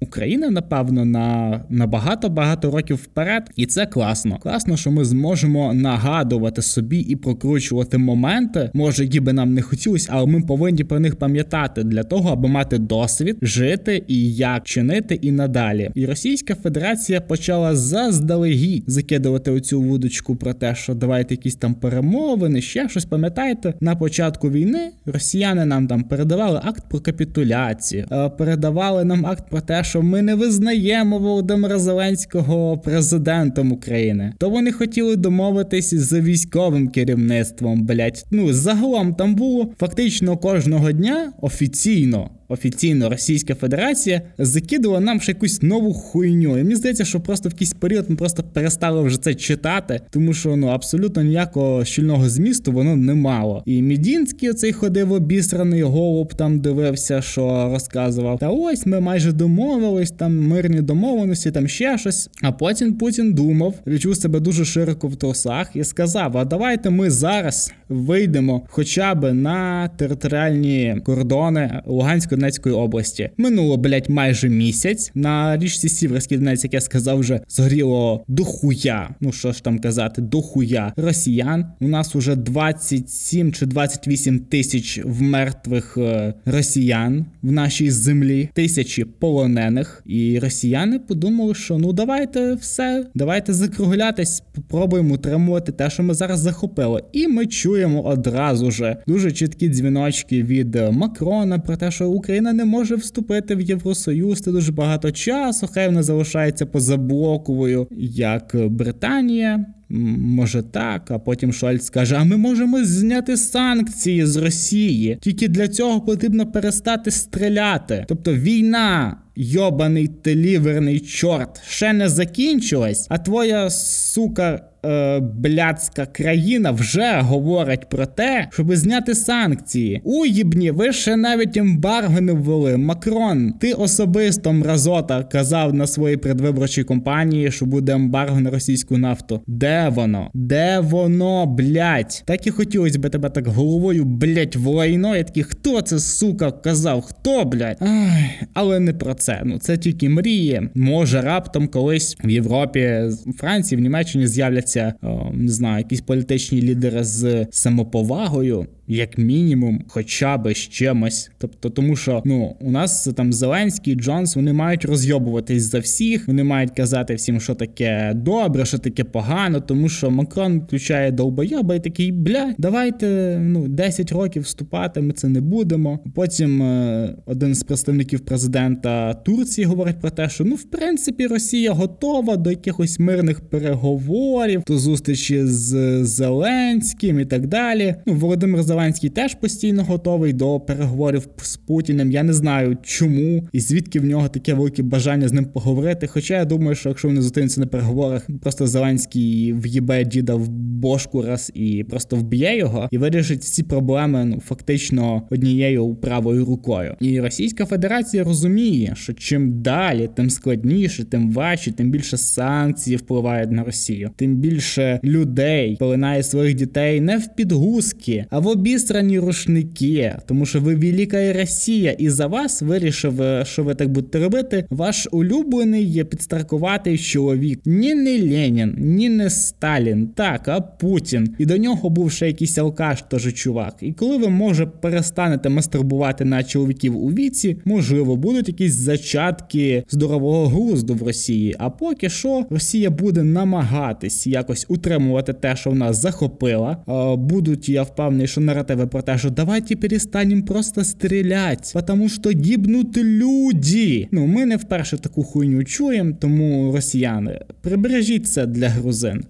України, 0.00 0.50
напевно, 0.50 1.04
на 1.04 1.60
на 1.70 1.86
багато-багато 1.86 2.70
років 2.70 2.96
вперед. 2.96 3.50
І 3.56 3.66
це 3.66 3.86
класно. 3.86 4.38
Класно, 4.42 4.76
що 4.76 4.90
ми 4.90 5.04
зможемо 5.04 5.74
нагадувати 5.74 6.62
собі 6.62 6.98
і 6.98 7.16
прокручувати 7.16 7.98
моменти, 7.98 8.70
може, 8.74 9.04
які 9.04 9.20
би 9.20 9.32
нам 9.32 9.54
не 9.54 9.62
хотілося, 9.62 10.08
але 10.12 10.26
ми 10.26 10.40
повинні 10.40 10.84
про 10.84 11.00
них 11.00 11.16
пам'ятати 11.16 11.84
для 11.84 12.02
того, 12.02 12.30
аби 12.30 12.48
мати 12.48 12.78
досвід, 12.78 13.36
жити 13.42 14.04
і 14.08 14.34
як 14.34 14.64
чинити 14.64 15.14
і 15.14 15.32
надалі. 15.32 15.90
І 15.94 16.06
Російська 16.06 16.54
Федерація 16.54 17.20
почала 17.20 17.76
заздалегідь 17.76 18.59
взагалі 18.60 18.82
закидувати 18.86 19.50
оцю 19.50 19.80
вудочку 19.80 20.36
про 20.36 20.54
те, 20.54 20.74
що 20.74 20.94
давайте 20.94 21.34
якісь 21.34 21.54
там 21.54 21.74
перемовини, 21.74 22.62
ще 22.62 22.88
щось 22.88 23.04
пам'ятаєте, 23.04 23.74
на 23.80 23.96
початку 23.96 24.50
війни 24.50 24.90
росіяни 25.06 25.64
нам 25.64 25.86
там 25.86 26.02
передавали 26.02 26.60
акт 26.64 26.84
про 26.90 27.00
капітуляцію, 27.00 28.06
е, 28.12 28.28
передавали 28.28 29.04
нам 29.04 29.26
акт 29.26 29.50
про 29.50 29.60
те, 29.60 29.84
що 29.84 30.02
ми 30.02 30.22
не 30.22 30.34
визнаємо 30.34 31.18
Володимира 31.18 31.78
Зеленського 31.78 32.78
президентом 32.78 33.72
України. 33.72 34.32
То 34.38 34.50
вони 34.50 34.72
хотіли 34.72 35.16
домовитись 35.16 35.94
з 35.94 36.20
військовим 36.20 36.88
керівництвом. 36.88 37.86
блять. 37.86 38.26
Ну 38.30 38.52
загалом 38.52 39.14
там 39.14 39.34
було 39.34 39.72
фактично 39.78 40.36
кожного 40.36 40.92
дня 40.92 41.32
офіційно 41.40 42.30
офіційно 42.50 43.10
Російська 43.10 43.54
Федерація 43.54 44.22
закидувала 44.38 45.00
нам 45.00 45.20
ще 45.20 45.32
якусь 45.32 45.62
нову 45.62 45.92
хуйню. 45.92 46.58
І 46.58 46.62
мені 46.62 46.76
здається, 46.76 47.04
що 47.04 47.20
просто 47.20 47.48
в 47.48 47.52
якийсь 47.52 47.72
період 47.72 48.10
ми 48.10 48.16
просто 48.16 48.42
перестали 48.52 49.02
вже 49.02 49.22
це 49.22 49.34
читати, 49.34 50.00
тому 50.10 50.34
що 50.34 50.56
ну 50.56 50.66
абсолютно 50.66 51.22
ніякого 51.22 51.84
щільного 51.84 52.28
змісту 52.28 52.72
воно 52.72 52.96
не 52.96 53.14
мало. 53.14 53.62
І 53.66 53.82
Мідінський 53.82 54.50
оцей 54.50 54.72
ходив 54.72 55.12
обісраний 55.12 55.82
голуб, 55.82 56.34
там 56.34 56.60
дивився, 56.60 57.22
що 57.22 57.70
розказував. 57.72 58.38
Та 58.38 58.48
ось 58.48 58.86
ми 58.86 59.00
майже 59.00 59.32
домовились, 59.32 60.10
там 60.10 60.46
мирні 60.46 60.80
домовленості, 60.80 61.50
там 61.50 61.68
ще 61.68 61.98
щось. 61.98 62.30
А 62.42 62.52
потім 62.52 62.94
Путін 62.94 63.32
думав, 63.32 63.74
відчув 63.86 64.16
себе 64.16 64.40
дуже 64.40 64.64
широко 64.64 65.08
в 65.08 65.16
трусах 65.16 65.70
і 65.74 65.84
сказав: 65.84 66.38
А 66.38 66.44
давайте 66.44 66.90
ми 66.90 67.10
зараз 67.10 67.72
вийдемо 67.88 68.62
хоча 68.68 69.14
б 69.14 69.32
на 69.32 69.88
територіальні 69.88 70.96
кордони 71.04 71.82
Луганської 71.86 72.39
Донецької 72.40 72.74
області. 72.74 73.30
Минуло, 73.36 73.76
блять, 73.76 74.08
майже 74.08 74.48
місяць. 74.48 75.10
На 75.14 75.56
річці 75.56 75.88
Сіверський 75.88 76.38
Донець, 76.38 76.64
як 76.64 76.74
я 76.74 76.80
сказав, 76.80 77.18
вже 77.18 77.40
згоріло 77.48 78.24
дохуя. 78.28 79.14
Ну 79.20 79.32
що 79.32 79.52
ж 79.52 79.64
там 79.64 79.78
казати, 79.78 80.22
дохуя 80.22 80.92
росіян. 80.96 81.66
У 81.80 81.88
нас 81.88 82.16
уже 82.16 82.36
27 82.36 83.52
чи 83.52 83.66
28 83.66 84.38
тисяч 84.38 85.00
вмертвих 85.04 85.96
е, 85.96 86.34
росіян 86.44 87.26
в 87.42 87.52
нашій 87.52 87.90
землі, 87.90 88.48
тисячі 88.54 89.04
полонених. 89.04 90.02
І 90.06 90.38
росіяни 90.38 90.98
подумали, 90.98 91.54
що 91.54 91.78
ну 91.78 91.92
давайте 91.92 92.54
все, 92.54 93.06
давайте 93.14 93.52
закруглятись, 93.52 94.42
спробуємо 94.56 95.14
утримувати 95.14 95.72
те, 95.72 95.90
що 95.90 96.02
ми 96.02 96.14
зараз 96.14 96.40
захопили. 96.40 97.02
І 97.12 97.28
ми 97.28 97.46
чуємо 97.46 98.02
одразу 98.02 98.70
же 98.70 98.96
дуже 99.06 99.32
чіткі 99.32 99.68
дзвіночки 99.68 100.42
від 100.42 100.76
Макрона 100.90 101.58
про 101.58 101.76
те, 101.76 101.90
що 101.90 102.08
Україна. 102.08 102.29
Україна 102.30 102.52
не 102.52 102.64
може 102.64 102.94
вступити 102.94 103.54
в 103.54 103.60
Євросоюз. 103.60 104.40
Це 104.40 104.52
дуже 104.52 104.72
багато 104.72 105.10
часу. 105.10 105.68
Хай 105.72 105.86
вона 105.86 106.02
залишається 106.02 106.66
позаблоковою, 106.66 107.88
як 108.14 108.56
Британія. 108.70 109.66
може 109.88 110.62
так. 110.62 111.10
А 111.10 111.18
потім 111.18 111.52
Шольц 111.52 111.84
скаже: 111.84 112.16
А 112.16 112.24
ми 112.24 112.36
можемо 112.36 112.84
зняти 112.84 113.36
санкції 113.36 114.26
з 114.26 114.36
Росії. 114.36 115.18
Тільки 115.20 115.48
для 115.48 115.68
цього 115.68 116.00
потрібно 116.00 116.46
перестати 116.46 117.10
стріляти. 117.10 118.04
Тобто 118.08 118.34
війна 118.34 119.16
йобаний 119.36 120.08
теліверний 120.08 121.00
чорт 121.00 121.60
ще 121.66 121.92
не 121.92 122.08
закінчилась, 122.08 123.06
а 123.10 123.18
твоя 123.18 123.70
сука 123.70 124.60
е, 124.84 125.20
блядська 125.20 126.06
країна 126.06 126.70
вже 126.70 127.20
говорить 127.20 127.88
про 127.88 128.06
те, 128.06 128.48
щоб 128.52 128.76
зняти 128.76 129.14
санкції. 129.14 130.00
Уїбні, 130.04 130.70
ви 130.70 130.92
ще 130.92 131.16
навіть 131.16 131.56
ембарго 131.56 132.20
не 132.20 132.32
ввели. 132.32 132.76
Макрон, 132.76 133.52
ти 133.60 133.72
особисто 133.72 134.52
мразота 134.52 135.22
казав 135.22 135.74
на 135.74 135.86
своїй 135.86 136.16
предвиборчій 136.16 136.84
кампанії, 136.84 137.52
що 137.52 137.66
буде 137.66 137.92
ембарго 137.92 138.40
на 138.40 138.50
російську 138.50 138.98
нафту. 138.98 139.40
Де 139.46 139.88
воно? 139.88 140.30
Де 140.34 140.80
воно, 140.80 141.46
блядь? 141.46 142.22
Так 142.26 142.46
і 142.46 142.50
хотілося 142.50 142.98
би 142.98 143.08
тебе 143.08 143.30
так 143.30 143.46
головою, 143.46 144.04
блядь, 144.04 144.56
в 144.56 144.66
лайно. 144.66 145.16
Я 145.16 145.24
такий, 145.24 145.42
хто 145.42 145.80
це, 145.80 145.98
сука, 145.98 146.50
казав? 146.50 147.02
Хто, 147.02 147.44
блядь? 147.44 147.76
Ай, 147.80 148.30
але 148.54 148.80
не 148.80 148.92
про 148.92 149.14
це. 149.14 149.29
Ну 149.44 149.58
це 149.58 149.76
тільки 149.76 150.08
мрії. 150.08 150.68
Може 150.74 151.20
раптом 151.20 151.68
колись 151.68 152.16
в 152.24 152.30
Європі, 152.30 152.80
в 153.26 153.32
Франції, 153.38 153.78
в 153.78 153.82
Німеччині 153.82 154.26
з'являться 154.26 154.50
з'являться 154.60 154.94
не 155.32 155.48
знаю, 155.48 155.78
якісь 155.78 156.00
політичні 156.00 156.62
лідери 156.62 157.04
з 157.04 157.46
самоповагою 157.50 158.66
як 158.96 159.18
мінімум, 159.18 159.84
хоча 159.88 160.36
би 160.36 160.54
з 160.54 160.58
чимось. 160.58 161.30
Тобто, 161.38 161.70
тому 161.70 161.96
що 161.96 162.22
ну 162.24 162.56
у 162.60 162.70
нас 162.70 163.08
там 163.16 163.32
Зеленський, 163.32 163.94
Джонс, 163.94 164.36
вони 164.36 164.52
мають 164.52 164.84
розйобуватись 164.84 165.62
за 165.62 165.78
всіх, 165.78 166.28
вони 166.28 166.44
мають 166.44 166.70
казати 166.70 167.14
всім, 167.14 167.40
що 167.40 167.54
таке 167.54 168.12
добре, 168.14 168.64
що 168.64 168.78
таке 168.78 169.04
погано, 169.04 169.60
тому 169.60 169.88
що 169.88 170.10
Макрон 170.10 170.58
включає 170.58 171.10
довбойоба 171.10 171.74
і 171.74 171.82
такий, 171.82 172.12
бля, 172.12 172.54
давайте 172.58 173.38
ну 173.40 173.68
10 173.68 174.12
років 174.12 174.42
вступати, 174.42 175.00
ми 175.00 175.12
це 175.12 175.28
не 175.28 175.40
будемо. 175.40 175.98
Потім 176.14 176.62
е, 176.62 177.14
один 177.26 177.54
з 177.54 177.62
представників 177.62 178.20
президента 178.20 179.14
Турції 179.14 179.64
говорить 179.64 180.00
про 180.00 180.10
те, 180.10 180.28
що 180.28 180.44
ну 180.44 180.54
в 180.54 180.64
принципі 180.64 181.26
Росія 181.26 181.72
готова 181.72 182.36
до 182.36 182.50
якихось 182.50 182.98
мирних 182.98 183.40
переговорів, 183.40 184.62
до 184.66 184.78
зустрічі 184.78 185.46
з 185.46 186.04
Зеленським 186.04 187.20
і 187.20 187.24
так 187.24 187.46
далі. 187.46 187.94
Ну 188.06 188.14
Володимир 188.14 188.62
Зеленський 188.62 188.79
Зеленський 188.80 189.10
теж 189.10 189.34
постійно 189.34 189.84
готовий 189.84 190.32
до 190.32 190.60
переговорів 190.60 191.28
з 191.42 191.56
Путіним. 191.56 192.10
Я 192.12 192.22
не 192.22 192.32
знаю 192.32 192.76
чому 192.82 193.48
і 193.52 193.60
звідки 193.60 194.00
в 194.00 194.04
нього 194.04 194.28
таке 194.28 194.54
велике 194.54 194.82
бажання 194.82 195.28
з 195.28 195.32
ним 195.32 195.44
поговорити. 195.44 196.06
Хоча 196.06 196.34
я 196.38 196.44
думаю, 196.44 196.74
що 196.74 196.88
якщо 196.88 197.08
вони 197.08 197.22
зустрінуться 197.22 197.60
на 197.60 197.66
переговорах, 197.66 198.26
просто 198.42 198.66
Зеленський 198.66 199.52
в'їбе 199.52 200.04
діда 200.04 200.34
в 200.34 200.48
бошку 200.48 201.22
раз 201.22 201.52
і 201.54 201.84
просто 201.84 202.16
вб'є 202.16 202.56
його 202.56 202.88
і 202.90 202.98
вирішить 202.98 203.44
ці 203.44 203.62
проблеми 203.62 204.24
ну 204.24 204.40
фактично 204.40 205.22
однією 205.30 205.94
правою 205.94 206.44
рукою. 206.44 206.96
І 207.00 207.20
Російська 207.20 207.66
Федерація 207.66 208.24
розуміє, 208.24 208.94
що 208.96 209.12
чим 209.12 209.62
далі, 209.62 210.08
тим 210.14 210.30
складніше, 210.30 211.04
тим 211.04 211.32
важче, 211.32 211.72
тим 211.72 211.90
більше 211.90 212.16
санкцій 212.16 212.96
впливають 212.96 213.50
на 213.50 213.64
Росію, 213.64 214.10
тим 214.16 214.36
більше 214.36 215.00
людей 215.04 215.76
полинає 215.76 216.22
своїх 216.22 216.54
дітей 216.54 217.00
не 217.00 217.18
в 217.18 217.34
підгузки, 217.36 218.24
а 218.30 218.38
в 218.38 218.46
обід 218.70 218.80
обістрані 218.80 219.18
рушники, 219.18 220.16
тому 220.26 220.46
що 220.46 220.60
ви 220.60 220.74
велика 220.74 221.32
Росія, 221.32 221.90
і 221.92 222.10
за 222.10 222.26
вас 222.26 222.62
вирішив, 222.62 223.22
е, 223.22 223.44
що 223.46 223.64
ви 223.64 223.74
так 223.74 223.88
будете 223.88 224.18
робити. 224.18 224.64
Ваш 224.70 225.08
улюблений 225.12 225.84
є 225.84 226.04
підстракуватий 226.04 226.98
чоловік. 226.98 227.60
Ні 227.64 227.94
не 227.94 228.22
Ленін, 228.22 228.74
ні 228.78 229.08
не 229.08 229.30
Сталін, 229.30 230.06
так, 230.06 230.48
а 230.48 230.60
Путін. 230.60 231.34
І 231.38 231.46
до 231.46 231.56
нього 231.56 231.90
був 231.90 232.12
ще 232.12 232.26
якийсь 232.26 232.58
алкаш, 232.58 233.02
теж 233.02 233.34
чувак. 233.34 233.76
І 233.80 233.92
коли 233.92 234.16
ви, 234.16 234.28
може, 234.28 234.66
перестанете 234.66 235.48
мастурбувати 235.48 236.24
на 236.24 236.44
чоловіків 236.44 236.96
у 236.96 237.08
віці, 237.08 237.56
можливо, 237.64 238.16
будуть 238.16 238.48
якісь 238.48 238.72
зачатки 238.72 239.84
здорового 239.90 240.48
глузду 240.48 240.94
в 240.94 241.02
Росії. 241.02 241.56
А 241.58 241.70
поки 241.70 242.08
що 242.08 242.44
Росія 242.50 242.90
буде 242.90 243.22
намагатись 243.22 244.26
якось 244.26 244.66
утримувати 244.68 245.32
те, 245.32 245.56
що 245.56 245.70
вона 245.70 245.92
захопила. 245.92 246.76
Будуть, 247.18 247.68
я 247.68 247.82
впевнений, 247.82 248.26
що 248.26 248.40
на 248.54 248.86
про 248.86 249.02
те, 249.02 249.18
що 249.18 249.30
давайте 249.30 249.76
перестанем 249.76 250.42
просто 250.42 250.84
стрілять, 250.84 251.74
тому 251.86 252.08
що 252.08 252.30
гибнуть 252.30 252.96
люди. 252.96 254.08
Ну, 254.10 254.26
ми 254.26 254.46
не 254.46 254.56
вперше 254.56 254.98
таку 254.98 255.22
хуйню 255.22 255.64
чуємо, 255.64 256.12
тому 256.20 256.72
росіяни 256.72 257.40
прибережіть 257.60 258.28
це 258.28 258.46
для 258.46 258.68
грузин. 258.68 259.24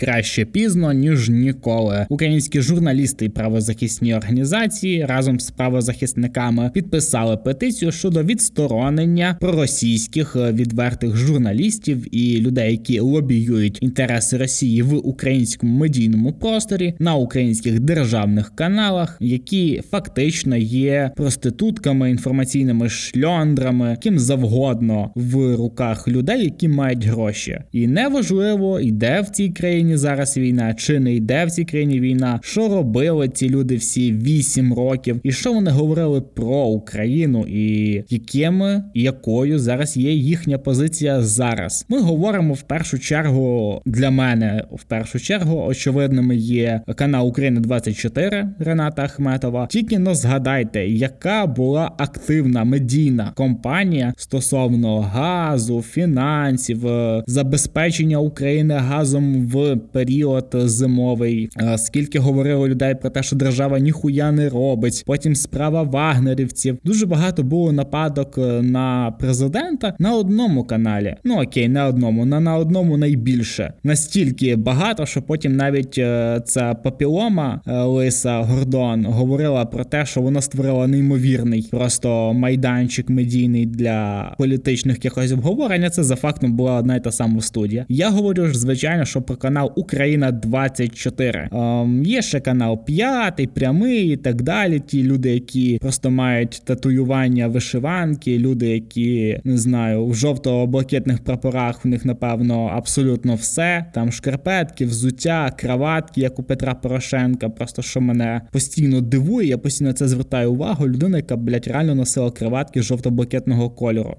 Краще 0.00 0.44
пізно 0.44 0.92
ніж 0.92 1.28
ніколи. 1.28 2.06
Українські 2.08 2.60
журналісти 2.60 3.24
і 3.24 3.28
правозахисні 3.28 4.14
організації 4.14 5.04
разом 5.04 5.40
з 5.40 5.50
правозахисниками 5.50 6.70
підписали 6.74 7.36
петицію 7.36 7.92
щодо 7.92 8.22
відсторонення 8.22 9.36
проросійських 9.40 10.36
е, 10.36 10.52
відвертих 10.52 11.16
журналістів 11.16 12.16
і 12.16 12.40
людей, 12.40 12.70
які 12.70 13.00
лобіюють 13.00 13.78
інтереси 13.82 14.36
Росії 14.36 14.82
в 14.82 15.08
українському 15.08 15.78
медійному 15.78 16.32
просторі 16.32 16.94
на 16.98 17.14
українських 17.14 17.80
державних 17.80 18.54
каналах, 18.54 19.16
які 19.20 19.82
фактично 19.90 20.56
є 20.56 21.10
проститутками, 21.16 22.10
інформаційними 22.10 22.88
шльондрами, 22.88 23.96
ким 24.02 24.18
завгодно 24.18 25.10
в 25.14 25.56
руках 25.56 26.08
людей, 26.08 26.44
які 26.44 26.68
мають 26.68 27.04
гроші, 27.04 27.58
і 27.72 27.86
неважливо, 27.86 28.80
йде 28.80 29.20
в 29.20 29.30
цій 29.30 29.48
країні 29.48 29.89
країні 29.90 29.96
зараз 29.96 30.36
війна, 30.36 30.74
чи 30.74 31.00
не 31.00 31.14
йде 31.14 31.44
в 31.44 31.50
цій 31.50 31.64
країні 31.64 32.00
війна, 32.00 32.40
що 32.42 32.68
робили 32.68 33.28
ці 33.28 33.48
люди 33.48 33.76
всі 33.76 34.12
вісім 34.12 34.74
років, 34.74 35.20
і 35.22 35.32
що 35.32 35.52
вони 35.52 35.70
говорили 35.70 36.20
про 36.20 36.64
Україну, 36.64 37.46
і 37.48 38.04
якими 38.08 38.84
і 38.94 39.02
якою 39.02 39.58
зараз 39.58 39.96
є 39.96 40.12
їхня 40.12 40.58
позиція 40.58 41.22
зараз. 41.22 41.86
Ми 41.88 42.00
говоримо 42.00 42.54
в 42.54 42.62
першу 42.62 42.98
чергу 42.98 43.82
для 43.86 44.10
мене, 44.10 44.64
в 44.72 44.84
першу 44.84 45.20
чергу, 45.20 45.62
очевидними 45.62 46.36
є 46.36 46.80
канал 46.96 47.28
України 47.28 47.60
24 47.60 48.48
Рената 48.58 49.02
Ахметова. 49.02 49.66
Тільки 49.66 49.98
но 49.98 50.14
згадайте, 50.14 50.86
яка 50.86 51.46
була 51.46 51.92
активна 51.98 52.64
медійна 52.64 53.32
компанія 53.34 54.14
стосовно 54.16 55.00
газу, 55.00 55.82
фінансів, 55.82 56.80
забезпечення 57.26 58.18
України 58.18 58.74
газом 58.74 59.46
в 59.46 59.79
період 59.92 60.46
зимовий. 60.52 61.48
Скільки 61.76 62.18
говорило 62.18 62.68
людей 62.68 62.94
про 62.94 63.10
те, 63.10 63.22
що 63.22 63.36
держава 63.36 63.78
ніхуя 63.78 64.32
не 64.32 64.48
робить. 64.48 65.02
Потім 65.06 65.34
справа 65.34 65.82
вагнерівців. 65.82 66.78
Дуже 66.84 67.06
багато 67.06 67.42
було 67.42 67.72
нападок 67.72 68.38
е, 68.38 68.62
на 68.62 69.10
президента 69.18 69.94
на 69.98 70.14
одному 70.14 70.64
каналі. 70.64 71.16
Ну 71.24 71.42
окей, 71.42 71.68
не 71.68 71.82
одному, 71.82 72.24
на 72.24 72.40
на 72.40 72.56
одному 72.56 72.96
найбільше. 72.96 73.72
Настільки 73.84 74.56
багато, 74.56 75.06
що 75.06 75.22
потім 75.22 75.56
навіть 75.56 75.98
е, 75.98 76.40
ця 76.44 76.74
папілома 76.74 77.60
е, 77.66 77.82
Лиса 77.82 78.40
Гордон 78.40 79.06
говорила 79.06 79.64
про 79.64 79.84
те, 79.84 80.06
що 80.06 80.20
вона 80.20 80.40
створила 80.40 80.86
неймовірний 80.86 81.68
просто 81.70 82.32
майданчик 82.32 83.10
медійний 83.10 83.66
для 83.66 84.34
політичних 84.38 85.04
якогось 85.04 85.32
обговорення. 85.32 85.90
Це 85.90 86.02
за 86.02 86.16
фактом 86.16 86.52
була 86.52 86.78
одна 86.78 86.96
і 86.96 87.04
та 87.04 87.12
сама 87.12 87.40
студія. 87.40 87.86
Я 87.88 88.10
говорю 88.10 88.46
ж, 88.46 88.58
звичайно, 88.58 89.04
що 89.04 89.22
про 89.22 89.36
канал 89.36 89.59
Україна 89.64 90.32
24. 90.32 91.48
Ем, 91.52 92.04
Є 92.04 92.22
ще 92.22 92.40
канал 92.40 92.84
П'ятий, 92.84 93.46
прямий 93.46 94.12
і 94.12 94.16
так 94.16 94.42
далі. 94.42 94.80
Ті 94.80 95.02
люди, 95.02 95.34
які 95.34 95.78
просто 95.80 96.10
мають 96.10 96.62
татуювання 96.64 97.48
вишиванки, 97.48 98.38
люди, 98.38 98.68
які 98.68 99.40
не 99.44 99.58
знаю, 99.58 100.06
в 100.06 100.14
жовто-блакитних 100.14 101.24
прапорах 101.24 101.80
у 101.84 101.88
них 101.88 102.04
напевно 102.04 102.70
абсолютно 102.74 103.34
все. 103.34 103.86
Там 103.94 104.12
шкарпетки, 104.12 104.84
взуття, 104.84 105.52
краватки, 105.58 106.20
як 106.20 106.38
у 106.38 106.42
Петра 106.42 106.74
Порошенка. 106.74 107.48
Просто 107.48 107.82
що 107.82 108.00
мене 108.00 108.40
постійно 108.52 109.00
дивує, 109.00 109.48
я 109.48 109.58
постійно 109.58 109.92
це 109.92 110.08
звертаю 110.08 110.52
увагу. 110.52 110.88
Людина, 110.88 111.16
яка 111.16 111.36
блядь, 111.36 111.66
реально 111.66 111.94
носила 111.94 112.30
краватки 112.30 112.82
жовто-блакитного 112.82 113.70
кольору. 113.70 114.16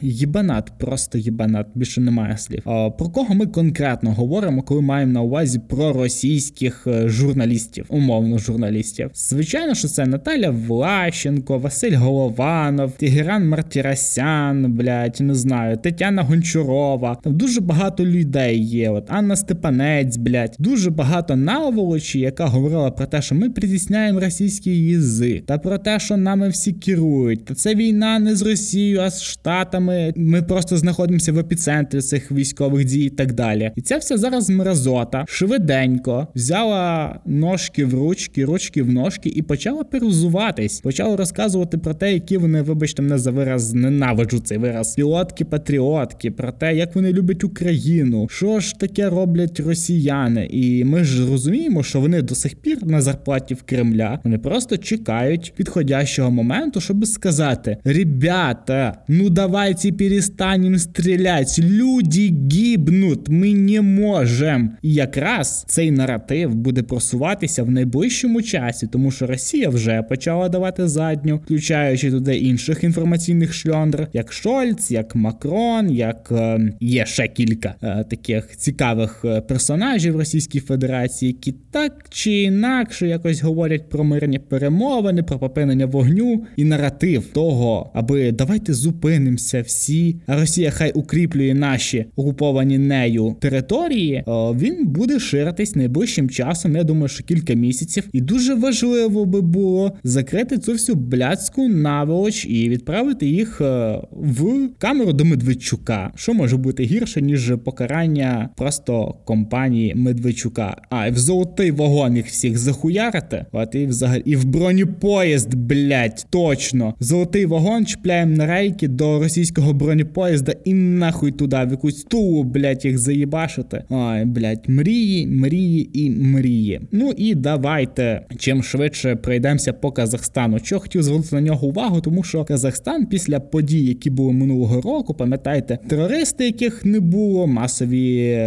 Єбанат, 0.00 0.72
просто 0.78 1.18
єбанат. 1.18 1.66
Більше 1.74 2.00
немає 2.00 2.38
слів. 2.38 2.62
А, 2.64 2.90
Про 2.90 3.08
кого 3.08 3.34
ми 3.34 3.46
конкретно 3.46 4.12
говоримо? 4.12 4.61
Коли 4.62 4.80
маємо 4.80 5.12
на 5.12 5.22
увазі 5.22 5.60
про 5.68 5.92
російських 5.92 6.86
е, 6.86 7.08
журналістів, 7.08 7.86
умовно 7.88 8.38
журналістів. 8.38 9.10
Звичайно, 9.14 9.74
що 9.74 9.88
це 9.88 10.06
Наталя 10.06 10.50
Влащенко, 10.50 11.58
Василь 11.58 11.96
Голованов, 11.96 12.92
Тігеран 12.92 13.48
Мартірасян, 13.48 14.72
блядь, 14.72 15.20
не 15.20 15.34
знаю, 15.34 15.76
Тетяна 15.76 16.22
Гончарова. 16.22 17.18
Там 17.24 17.36
дуже 17.36 17.60
багато 17.60 18.06
людей 18.06 18.64
є. 18.64 18.90
От 18.90 19.04
Анна 19.08 19.36
Степанець, 19.36 20.16
блядь, 20.16 20.56
дуже 20.58 20.90
багато 20.90 21.36
наволочі, 21.36 22.20
яка 22.20 22.46
говорила 22.46 22.90
про 22.90 23.06
те, 23.06 23.22
що 23.22 23.34
ми 23.34 23.50
притісняємо 23.50 24.20
російський 24.20 24.86
язик, 24.86 25.46
та 25.46 25.58
про 25.58 25.78
те, 25.78 26.00
що 26.00 26.16
нами 26.16 26.48
всі 26.48 26.72
керують. 26.72 27.44
Та 27.44 27.54
це 27.54 27.74
війна 27.74 28.18
не 28.18 28.36
з 28.36 28.42
Росією, 28.42 29.00
а 29.00 29.10
з 29.10 29.22
Штатами. 29.22 30.12
Ми 30.16 30.42
просто 30.42 30.76
знаходимося 30.76 31.32
в 31.32 31.38
епіцентрі 31.38 32.00
цих 32.00 32.32
військових 32.32 32.84
дій 32.84 33.04
і 33.04 33.10
так 33.10 33.32
далі. 33.32 33.72
І 33.76 33.80
це 33.80 33.98
все 33.98 34.18
зараз 34.18 34.50
мразота 34.56 35.24
швиденько 35.28 36.28
взяла 36.34 37.20
ножки 37.26 37.84
в 37.84 37.94
ручки, 37.94 38.44
ручки 38.44 38.82
в 38.82 38.90
ножки 38.90 39.28
і 39.28 39.42
почала 39.42 39.84
перезуватись. 39.84 40.80
Почала 40.80 41.16
розказувати 41.16 41.78
про 41.78 41.94
те, 41.94 42.12
які 42.12 42.36
вони, 42.36 42.62
вибачте, 42.62 43.02
мене 43.02 43.18
за 43.18 43.30
вираз 43.30 43.74
ненавиджу 43.74 44.38
цей 44.38 44.58
вираз. 44.58 44.94
Пілотки, 44.94 45.44
патріотки, 45.44 46.30
про 46.30 46.52
те, 46.52 46.76
як 46.76 46.94
вони 46.94 47.12
люблять 47.12 47.44
Україну, 47.44 48.28
що 48.30 48.60
ж 48.60 48.78
таке 48.78 49.10
роблять 49.10 49.60
росіяни. 49.60 50.48
І 50.50 50.84
ми 50.84 51.04
ж 51.04 51.26
розуміємо, 51.30 51.82
що 51.82 52.00
вони 52.00 52.22
до 52.22 52.34
сих 52.34 52.54
пір 52.54 52.86
на 52.86 53.00
зарплаті 53.00 53.54
в 53.54 53.62
Кремля. 53.62 54.18
Вони 54.24 54.38
просто 54.38 54.76
чекають 54.76 55.52
підходящого 55.56 56.30
моменту, 56.30 56.80
щоб 56.80 57.06
сказати: 57.06 57.76
ребята, 57.84 58.94
ну 59.08 59.30
давайте 59.30 59.92
перестанем 59.92 60.78
стрілять. 60.78 61.58
Люди 61.58 62.34
гибнуть, 62.52 63.28
ми 63.28 63.54
не 63.54 63.82
можемо. 63.82 64.41
І 64.82 64.94
якраз 64.94 65.64
цей 65.68 65.90
наратив 65.90 66.54
буде 66.54 66.82
просуватися 66.82 67.62
в 67.62 67.70
найближчому 67.70 68.42
часі, 68.42 68.86
тому 68.86 69.10
що 69.10 69.26
Росія 69.26 69.68
вже 69.68 70.02
почала 70.02 70.48
давати 70.48 70.88
задню, 70.88 71.36
включаючи 71.44 72.10
туди 72.10 72.36
інших 72.36 72.84
інформаційних 72.84 73.54
шльондр, 73.54 74.08
як 74.12 74.32
Шольц, 74.32 74.90
як 74.90 75.14
Макрон, 75.14 75.90
як 75.90 76.28
е, 76.32 76.72
є 76.80 77.06
ще 77.06 77.28
кілька 77.28 77.74
е, 77.82 78.04
таких 78.10 78.56
цікавих 78.56 79.20
е, 79.24 79.40
персонажів 79.40 80.16
Російської 80.16 80.62
Федерації, 80.62 81.32
які 81.32 81.54
так 81.70 82.04
чи 82.10 82.32
інакше 82.32 83.08
якось 83.08 83.42
говорять 83.42 83.88
про 83.88 84.04
мирні 84.04 84.38
перемовини, 84.38 85.22
про 85.22 85.38
попинення 85.38 85.86
вогню 85.86 86.44
і 86.56 86.64
наратив 86.64 87.26
того, 87.26 87.90
аби 87.94 88.32
давайте 88.32 88.74
зупинимося 88.74 89.62
всі, 89.62 90.16
а 90.26 90.36
Росія 90.36 90.70
хай 90.70 90.92
укріплює 90.92 91.54
наші 91.54 92.06
окуповані 92.16 92.78
нею 92.78 93.36
території. 93.40 94.24
Він 94.58 94.86
буде 94.86 95.18
ширитись 95.18 95.76
найближчим 95.76 96.30
часом. 96.30 96.76
Я 96.76 96.84
думаю, 96.84 97.08
що 97.08 97.24
кілька 97.24 97.54
місяців, 97.54 98.08
і 98.12 98.20
дуже 98.20 98.54
важливо 98.54 99.24
би 99.24 99.40
було 99.40 99.92
закрити 100.04 100.58
цю 100.58 100.72
всю 100.72 100.96
блядську 100.96 101.68
наволоч 101.68 102.46
і 102.46 102.68
відправити 102.68 103.26
їх 103.26 103.60
е, 103.60 103.98
в 104.10 104.68
камеру 104.78 105.12
до 105.12 105.24
Медведчука. 105.24 106.12
Що 106.14 106.34
може 106.34 106.56
бути 106.56 106.82
гірше 106.82 107.22
ніж 107.22 107.52
покарання 107.64 108.48
просто 108.56 109.14
компанії 109.24 109.94
Медведчука? 109.94 110.76
А 110.90 111.10
в 111.10 111.18
золотий 111.18 111.70
вагон 111.70 112.16
їх 112.16 112.26
всіх 112.26 112.58
захуярити. 112.58 113.46
От 113.52 113.74
і 113.74 113.86
взагалі 113.86 114.22
і 114.24 114.36
в 114.36 114.44
бронепоїзд, 114.44 115.54
блять, 115.54 116.26
точно 116.30 116.94
золотий 117.00 117.46
вагон 117.46 117.86
чіпляємо 117.86 118.36
на 118.36 118.46
рейки 118.46 118.88
до 118.88 119.18
російського 119.18 119.72
бронепоїзда 119.72 120.54
і 120.64 120.74
нахуй 120.74 121.32
туди 121.32 121.56
в 121.66 121.70
якусь 121.70 122.04
тулу, 122.04 122.44
блять, 122.44 122.84
їх 122.84 122.98
заїбашити. 122.98 123.84
Ой, 123.88 124.21
блять, 124.24 124.68
мрії, 124.68 125.26
мрії 125.26 125.90
і 126.04 126.10
мрії. 126.10 126.80
Ну 126.92 127.12
і 127.16 127.34
давайте 127.34 128.26
чим 128.38 128.62
швидше 128.62 129.16
пройдемося 129.16 129.72
по 129.72 129.92
Казахстану. 129.92 130.58
Що 130.58 130.80
хотів 130.80 131.02
звернути 131.02 131.34
на 131.34 131.40
нього 131.40 131.66
увагу, 131.66 132.00
тому 132.00 132.22
що 132.22 132.44
Казахстан 132.44 133.06
після 133.06 133.40
подій, 133.40 133.84
які 133.84 134.10
були 134.10 134.32
минулого 134.32 134.80
року, 134.80 135.14
пам'ятаєте, 135.14 135.78
терористи, 135.88 136.44
яких 136.44 136.84
не 136.84 137.00
було, 137.00 137.46
масові 137.46 138.38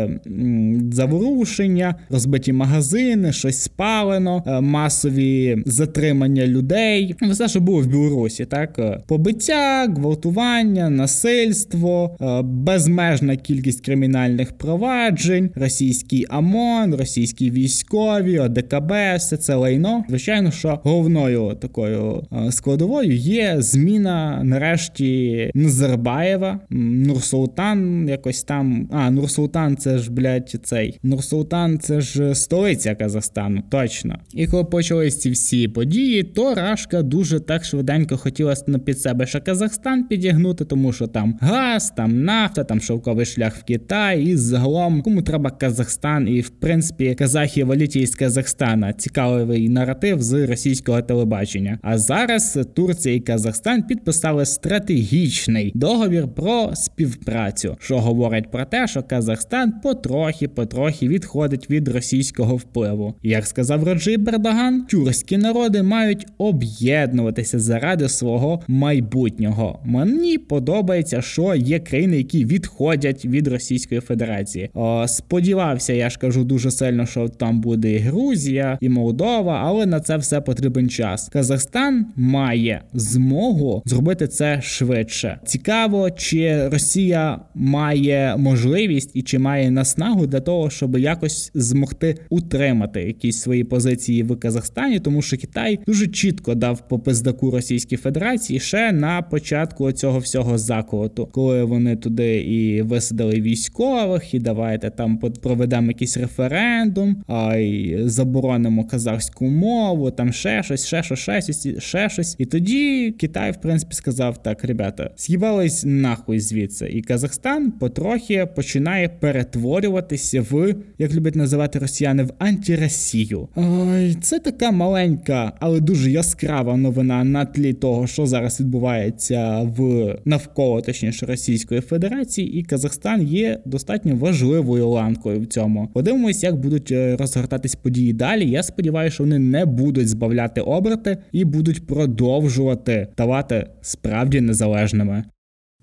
заворушення, 0.92 1.96
розбиті 2.10 2.54
магазини, 2.54 3.34
щось 3.34 3.62
спалено, 3.62 4.44
е, 4.48 4.62
масові 4.62 5.64
затримання 5.66 6.48
людей. 6.48 7.16
Все, 7.22 7.48
що 7.48 7.60
було 7.60 7.82
в 7.82 7.88
Білорусі, 7.88 8.46
так 8.46 8.80
е, 8.80 9.00
побиття, 9.08 9.88
гвалтування, 9.98 10.90
насильство, 10.90 12.18
е, 12.22 12.42
безмежна 12.42 13.36
кількість 13.36 13.86
кримінальних 13.86 14.52
проваджень, 14.52 15.50
російський 15.66 16.26
ОМОН, 16.26 16.96
російські 16.96 17.52
військові, 17.52 18.40
ОДКБ, 18.40 18.92
все 19.18 19.38
це 19.38 19.56
лайно. 19.56 20.04
Звичайно, 20.10 20.52
що 20.52 20.80
головною 20.84 21.58
такою 21.62 22.24
складовою 22.50 23.16
є 23.16 23.56
зміна 23.60 24.42
нарешті 24.44 25.52
Назарбаєва, 25.56 26.60
Нурсултан, 26.70 28.10
якось 28.10 28.44
там. 28.44 28.90
А, 28.92 29.12
Нурсултан, 29.12 29.78
це 29.78 29.98
ж 29.98 30.12
блядь, 30.12 30.56
цей 30.64 31.00
Нурсултан, 31.04 31.80
це 31.80 32.02
ж 32.02 32.36
столиця 32.36 32.96
Казахстану, 32.96 33.64
точно. 33.70 34.20
І 34.34 34.48
коли 34.48 34.64
почались 34.64 35.20
ці 35.20 35.32
всі 35.32 35.68
події, 35.68 36.24
то 36.24 36.56
Рашка 36.56 37.02
дуже 37.02 37.40
так 37.40 37.66
швиденько 37.66 38.18
хотіла 38.18 38.56
під 38.86 39.00
себе 39.00 39.26
ще 39.26 39.40
Казахстан 39.40 40.04
підігнути, 40.04 40.66
тому 40.66 40.94
що 40.94 41.08
там 41.08 41.38
газ, 41.42 41.94
там 41.98 42.24
нафта, 42.24 42.64
там 42.64 42.82
шовковий 42.82 43.26
шлях 43.26 43.56
в 43.56 43.64
Китай, 43.64 44.24
і 44.24 44.38
загалом 44.38 45.02
кому 45.02 45.22
треба 45.22 45.50
Казахстан, 45.58 46.28
і 46.28 46.42
в 46.42 46.50
принципі 46.50 47.16
казахи 47.16 47.64
валіті 47.64 48.00
із 48.00 48.16
Казахстана. 48.16 48.94
Цікавий 48.94 49.70
наратив 49.70 50.22
з 50.22 50.48
російського 50.48 51.02
телебачення. 51.02 51.80
А 51.82 51.98
зараз 51.98 52.60
Турція 52.74 53.16
і 53.16 53.20
Казахстан 53.20 53.84
підписали 53.84 54.46
стратегічний 54.46 55.72
договір 55.76 56.28
про 56.28 56.72
співпрацю, 56.76 57.78
що 57.80 58.00
говорить 58.00 58.52
про 58.52 58.66
те, 58.66 58.88
що 58.88 59.04
Казахстан 59.04 59.74
потрохи-потрохи 59.84 61.08
відходить 61.08 61.70
від 61.70 61.88
російського 61.88 62.56
впливу. 62.56 63.14
Як 63.24 63.48
сказав 63.48 63.84
Роджей 63.84 64.18
Бердаган, 64.18 64.86
тюркські 64.86 65.38
народи 65.38 65.84
мають 65.84 66.26
об'єднуватися 66.38 67.60
заради 67.60 68.10
свого 68.10 68.62
майбутнього. 68.68 69.80
Мені 69.86 70.38
подобається, 70.38 71.22
що 71.22 71.56
є 71.56 71.80
країни, 71.80 72.18
які 72.18 72.46
відходять 72.46 73.26
від 73.26 73.48
Російської 73.48 74.02
Федерації. 74.02 74.70
О, 74.74 75.08
сподівався, 75.36 75.94
я 75.94 76.10
ж 76.10 76.20
кажу 76.20 76.44
дуже 76.44 76.72
сильно, 76.72 77.06
що 77.06 77.30
там 77.30 77.62
буде 77.62 77.94
і 77.94 77.98
Грузія, 77.98 78.78
і 78.82 78.90
Молдова, 78.90 79.62
але 79.66 79.86
на 79.86 80.00
це 80.00 80.18
все 80.18 80.42
потрібен 80.42 80.90
час. 80.90 81.30
Казахстан 81.34 82.06
має 82.16 82.82
змогу 82.94 83.84
зробити 83.86 84.28
це 84.28 84.62
швидше. 84.62 85.40
Цікаво, 85.46 86.12
чи 86.12 86.68
Росія 86.68 87.40
має 87.56 88.36
можливість 88.38 89.12
і 89.14 89.22
чи 89.22 89.40
має 89.40 89.72
наснагу 89.72 90.28
для 90.28 90.40
того, 90.40 90.70
щоб 90.70 90.98
якось 90.98 91.52
змогти 91.54 92.16
утримати 92.30 93.04
якісь 93.04 93.40
свої 93.40 93.64
позиції 93.64 94.24
в 94.24 94.40
Казахстані, 94.40 95.00
тому 95.00 95.22
що 95.22 95.38
Китай 95.38 95.80
дуже 95.88 96.08
чітко 96.08 96.56
дав 96.56 96.88
по 96.88 97.00
пиздаку 97.00 97.52
Російській 97.52 97.98
Федерації 97.98 98.60
ще 98.60 98.92
на 98.92 99.22
початку 99.22 99.92
цього 99.92 100.20
всього 100.20 100.58
заколоту, 100.58 101.26
коли 101.32 101.64
вони 101.64 101.96
туди 101.96 102.38
і 102.38 102.82
висадили 102.82 103.42
військових, 103.42 104.34
і 104.34 104.40
давайте 104.40 104.90
там 104.90 105.18
проведемо 105.30 105.88
якийсь 105.88 106.18
референдум, 106.18 107.24
а 107.28 107.56
й 107.56 107.98
заборонимо 108.10 108.86
казахську 108.86 109.46
мову, 109.46 110.12
там 110.12 110.34
ще 110.34 110.64
щось, 110.64 110.86
ще 110.86 111.04
щось, 111.04 111.20
ще 111.20 111.42
щось, 111.42 111.68
ще 111.84 112.10
щось. 112.10 112.36
І 112.40 112.46
тоді 112.46 113.12
Китай, 113.12 113.52
в 113.52 113.56
принципі, 113.56 113.96
сказав: 113.96 114.44
так, 114.44 114.64
ребята, 114.64 115.10
з'їбались 115.18 115.84
нахуй 115.86 116.40
звідси, 116.40 116.88
і 116.88 117.02
Казахстан 117.02 117.72
потрохи 117.72 118.48
починає 118.56 119.10
перетворюватися 119.10 120.42
в 120.42 120.76
як 121.00 121.14
люблять 121.14 121.36
називати 121.36 121.80
росіяни 121.80 122.24
в 122.24 122.34
антиросію. 122.40 123.48
Ой, 123.56 124.16
це 124.22 124.40
така 124.40 124.72
маленька, 124.72 125.54
але 125.60 125.80
дуже 125.80 126.12
яскрава 126.12 126.78
новина 126.78 127.24
на 127.24 127.46
тлі 127.46 127.74
того, 127.74 128.08
що 128.08 128.26
зараз 128.26 128.60
відбувається 128.60 129.62
в 129.78 130.16
навколо 130.26 130.82
точніше 130.82 131.26
Російської 131.26 131.82
Федерації, 131.82 132.60
і 132.60 132.64
Казахстан 132.64 133.22
є 133.22 133.60
достатньо 133.66 134.16
важливою 134.16 134.90
ланкою 134.90 135.15
в 135.24 135.46
цьому. 135.46 135.88
Подивимось, 135.94 136.44
як 136.44 136.56
будуть 136.56 136.92
е, 136.92 137.16
розгортатись 137.16 137.76
події 137.76 138.14
далі. 138.14 138.50
Я 138.50 138.64
сподіваюся, 138.64 139.14
що 139.14 139.24
вони 139.24 139.40
не 139.40 139.66
будуть 139.66 140.10
збавляти 140.10 140.62
оберти 140.62 141.18
і 141.32 141.46
будуть 141.46 141.88
продовжувати 141.88 143.08
ставати 143.14 143.68
справді 143.82 144.42
незалежними. 144.42 145.24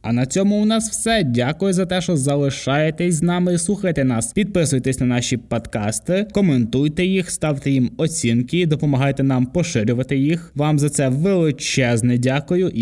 А 0.03 0.13
на 0.13 0.27
цьому 0.27 0.63
у 0.63 0.65
нас 0.65 0.91
все. 0.91 1.23
Дякую 1.25 1.73
за 1.73 1.87
те, 1.87 2.01
що 2.01 2.17
залишаєтесь 2.17 3.15
з 3.15 3.23
нами 3.23 3.59
слухайте 3.59 4.05
нас. 4.05 4.33
Підписуйтесь 4.33 5.01
на 5.01 5.07
наші 5.07 5.37
подкасти, 5.37 6.27
коментуйте 6.33 7.05
їх, 7.05 7.31
ставте 7.31 7.71
їм 7.71 7.91
оцінки, 7.97 8.67
допомагайте 8.67 9.23
нам 9.23 9.47
поширювати 9.47 10.17
їх. 10.17 10.53
Вам 10.55 10.79
за 10.79 10.91
це 10.91 11.09
величезне 11.09 12.19
дякую. 12.19 12.73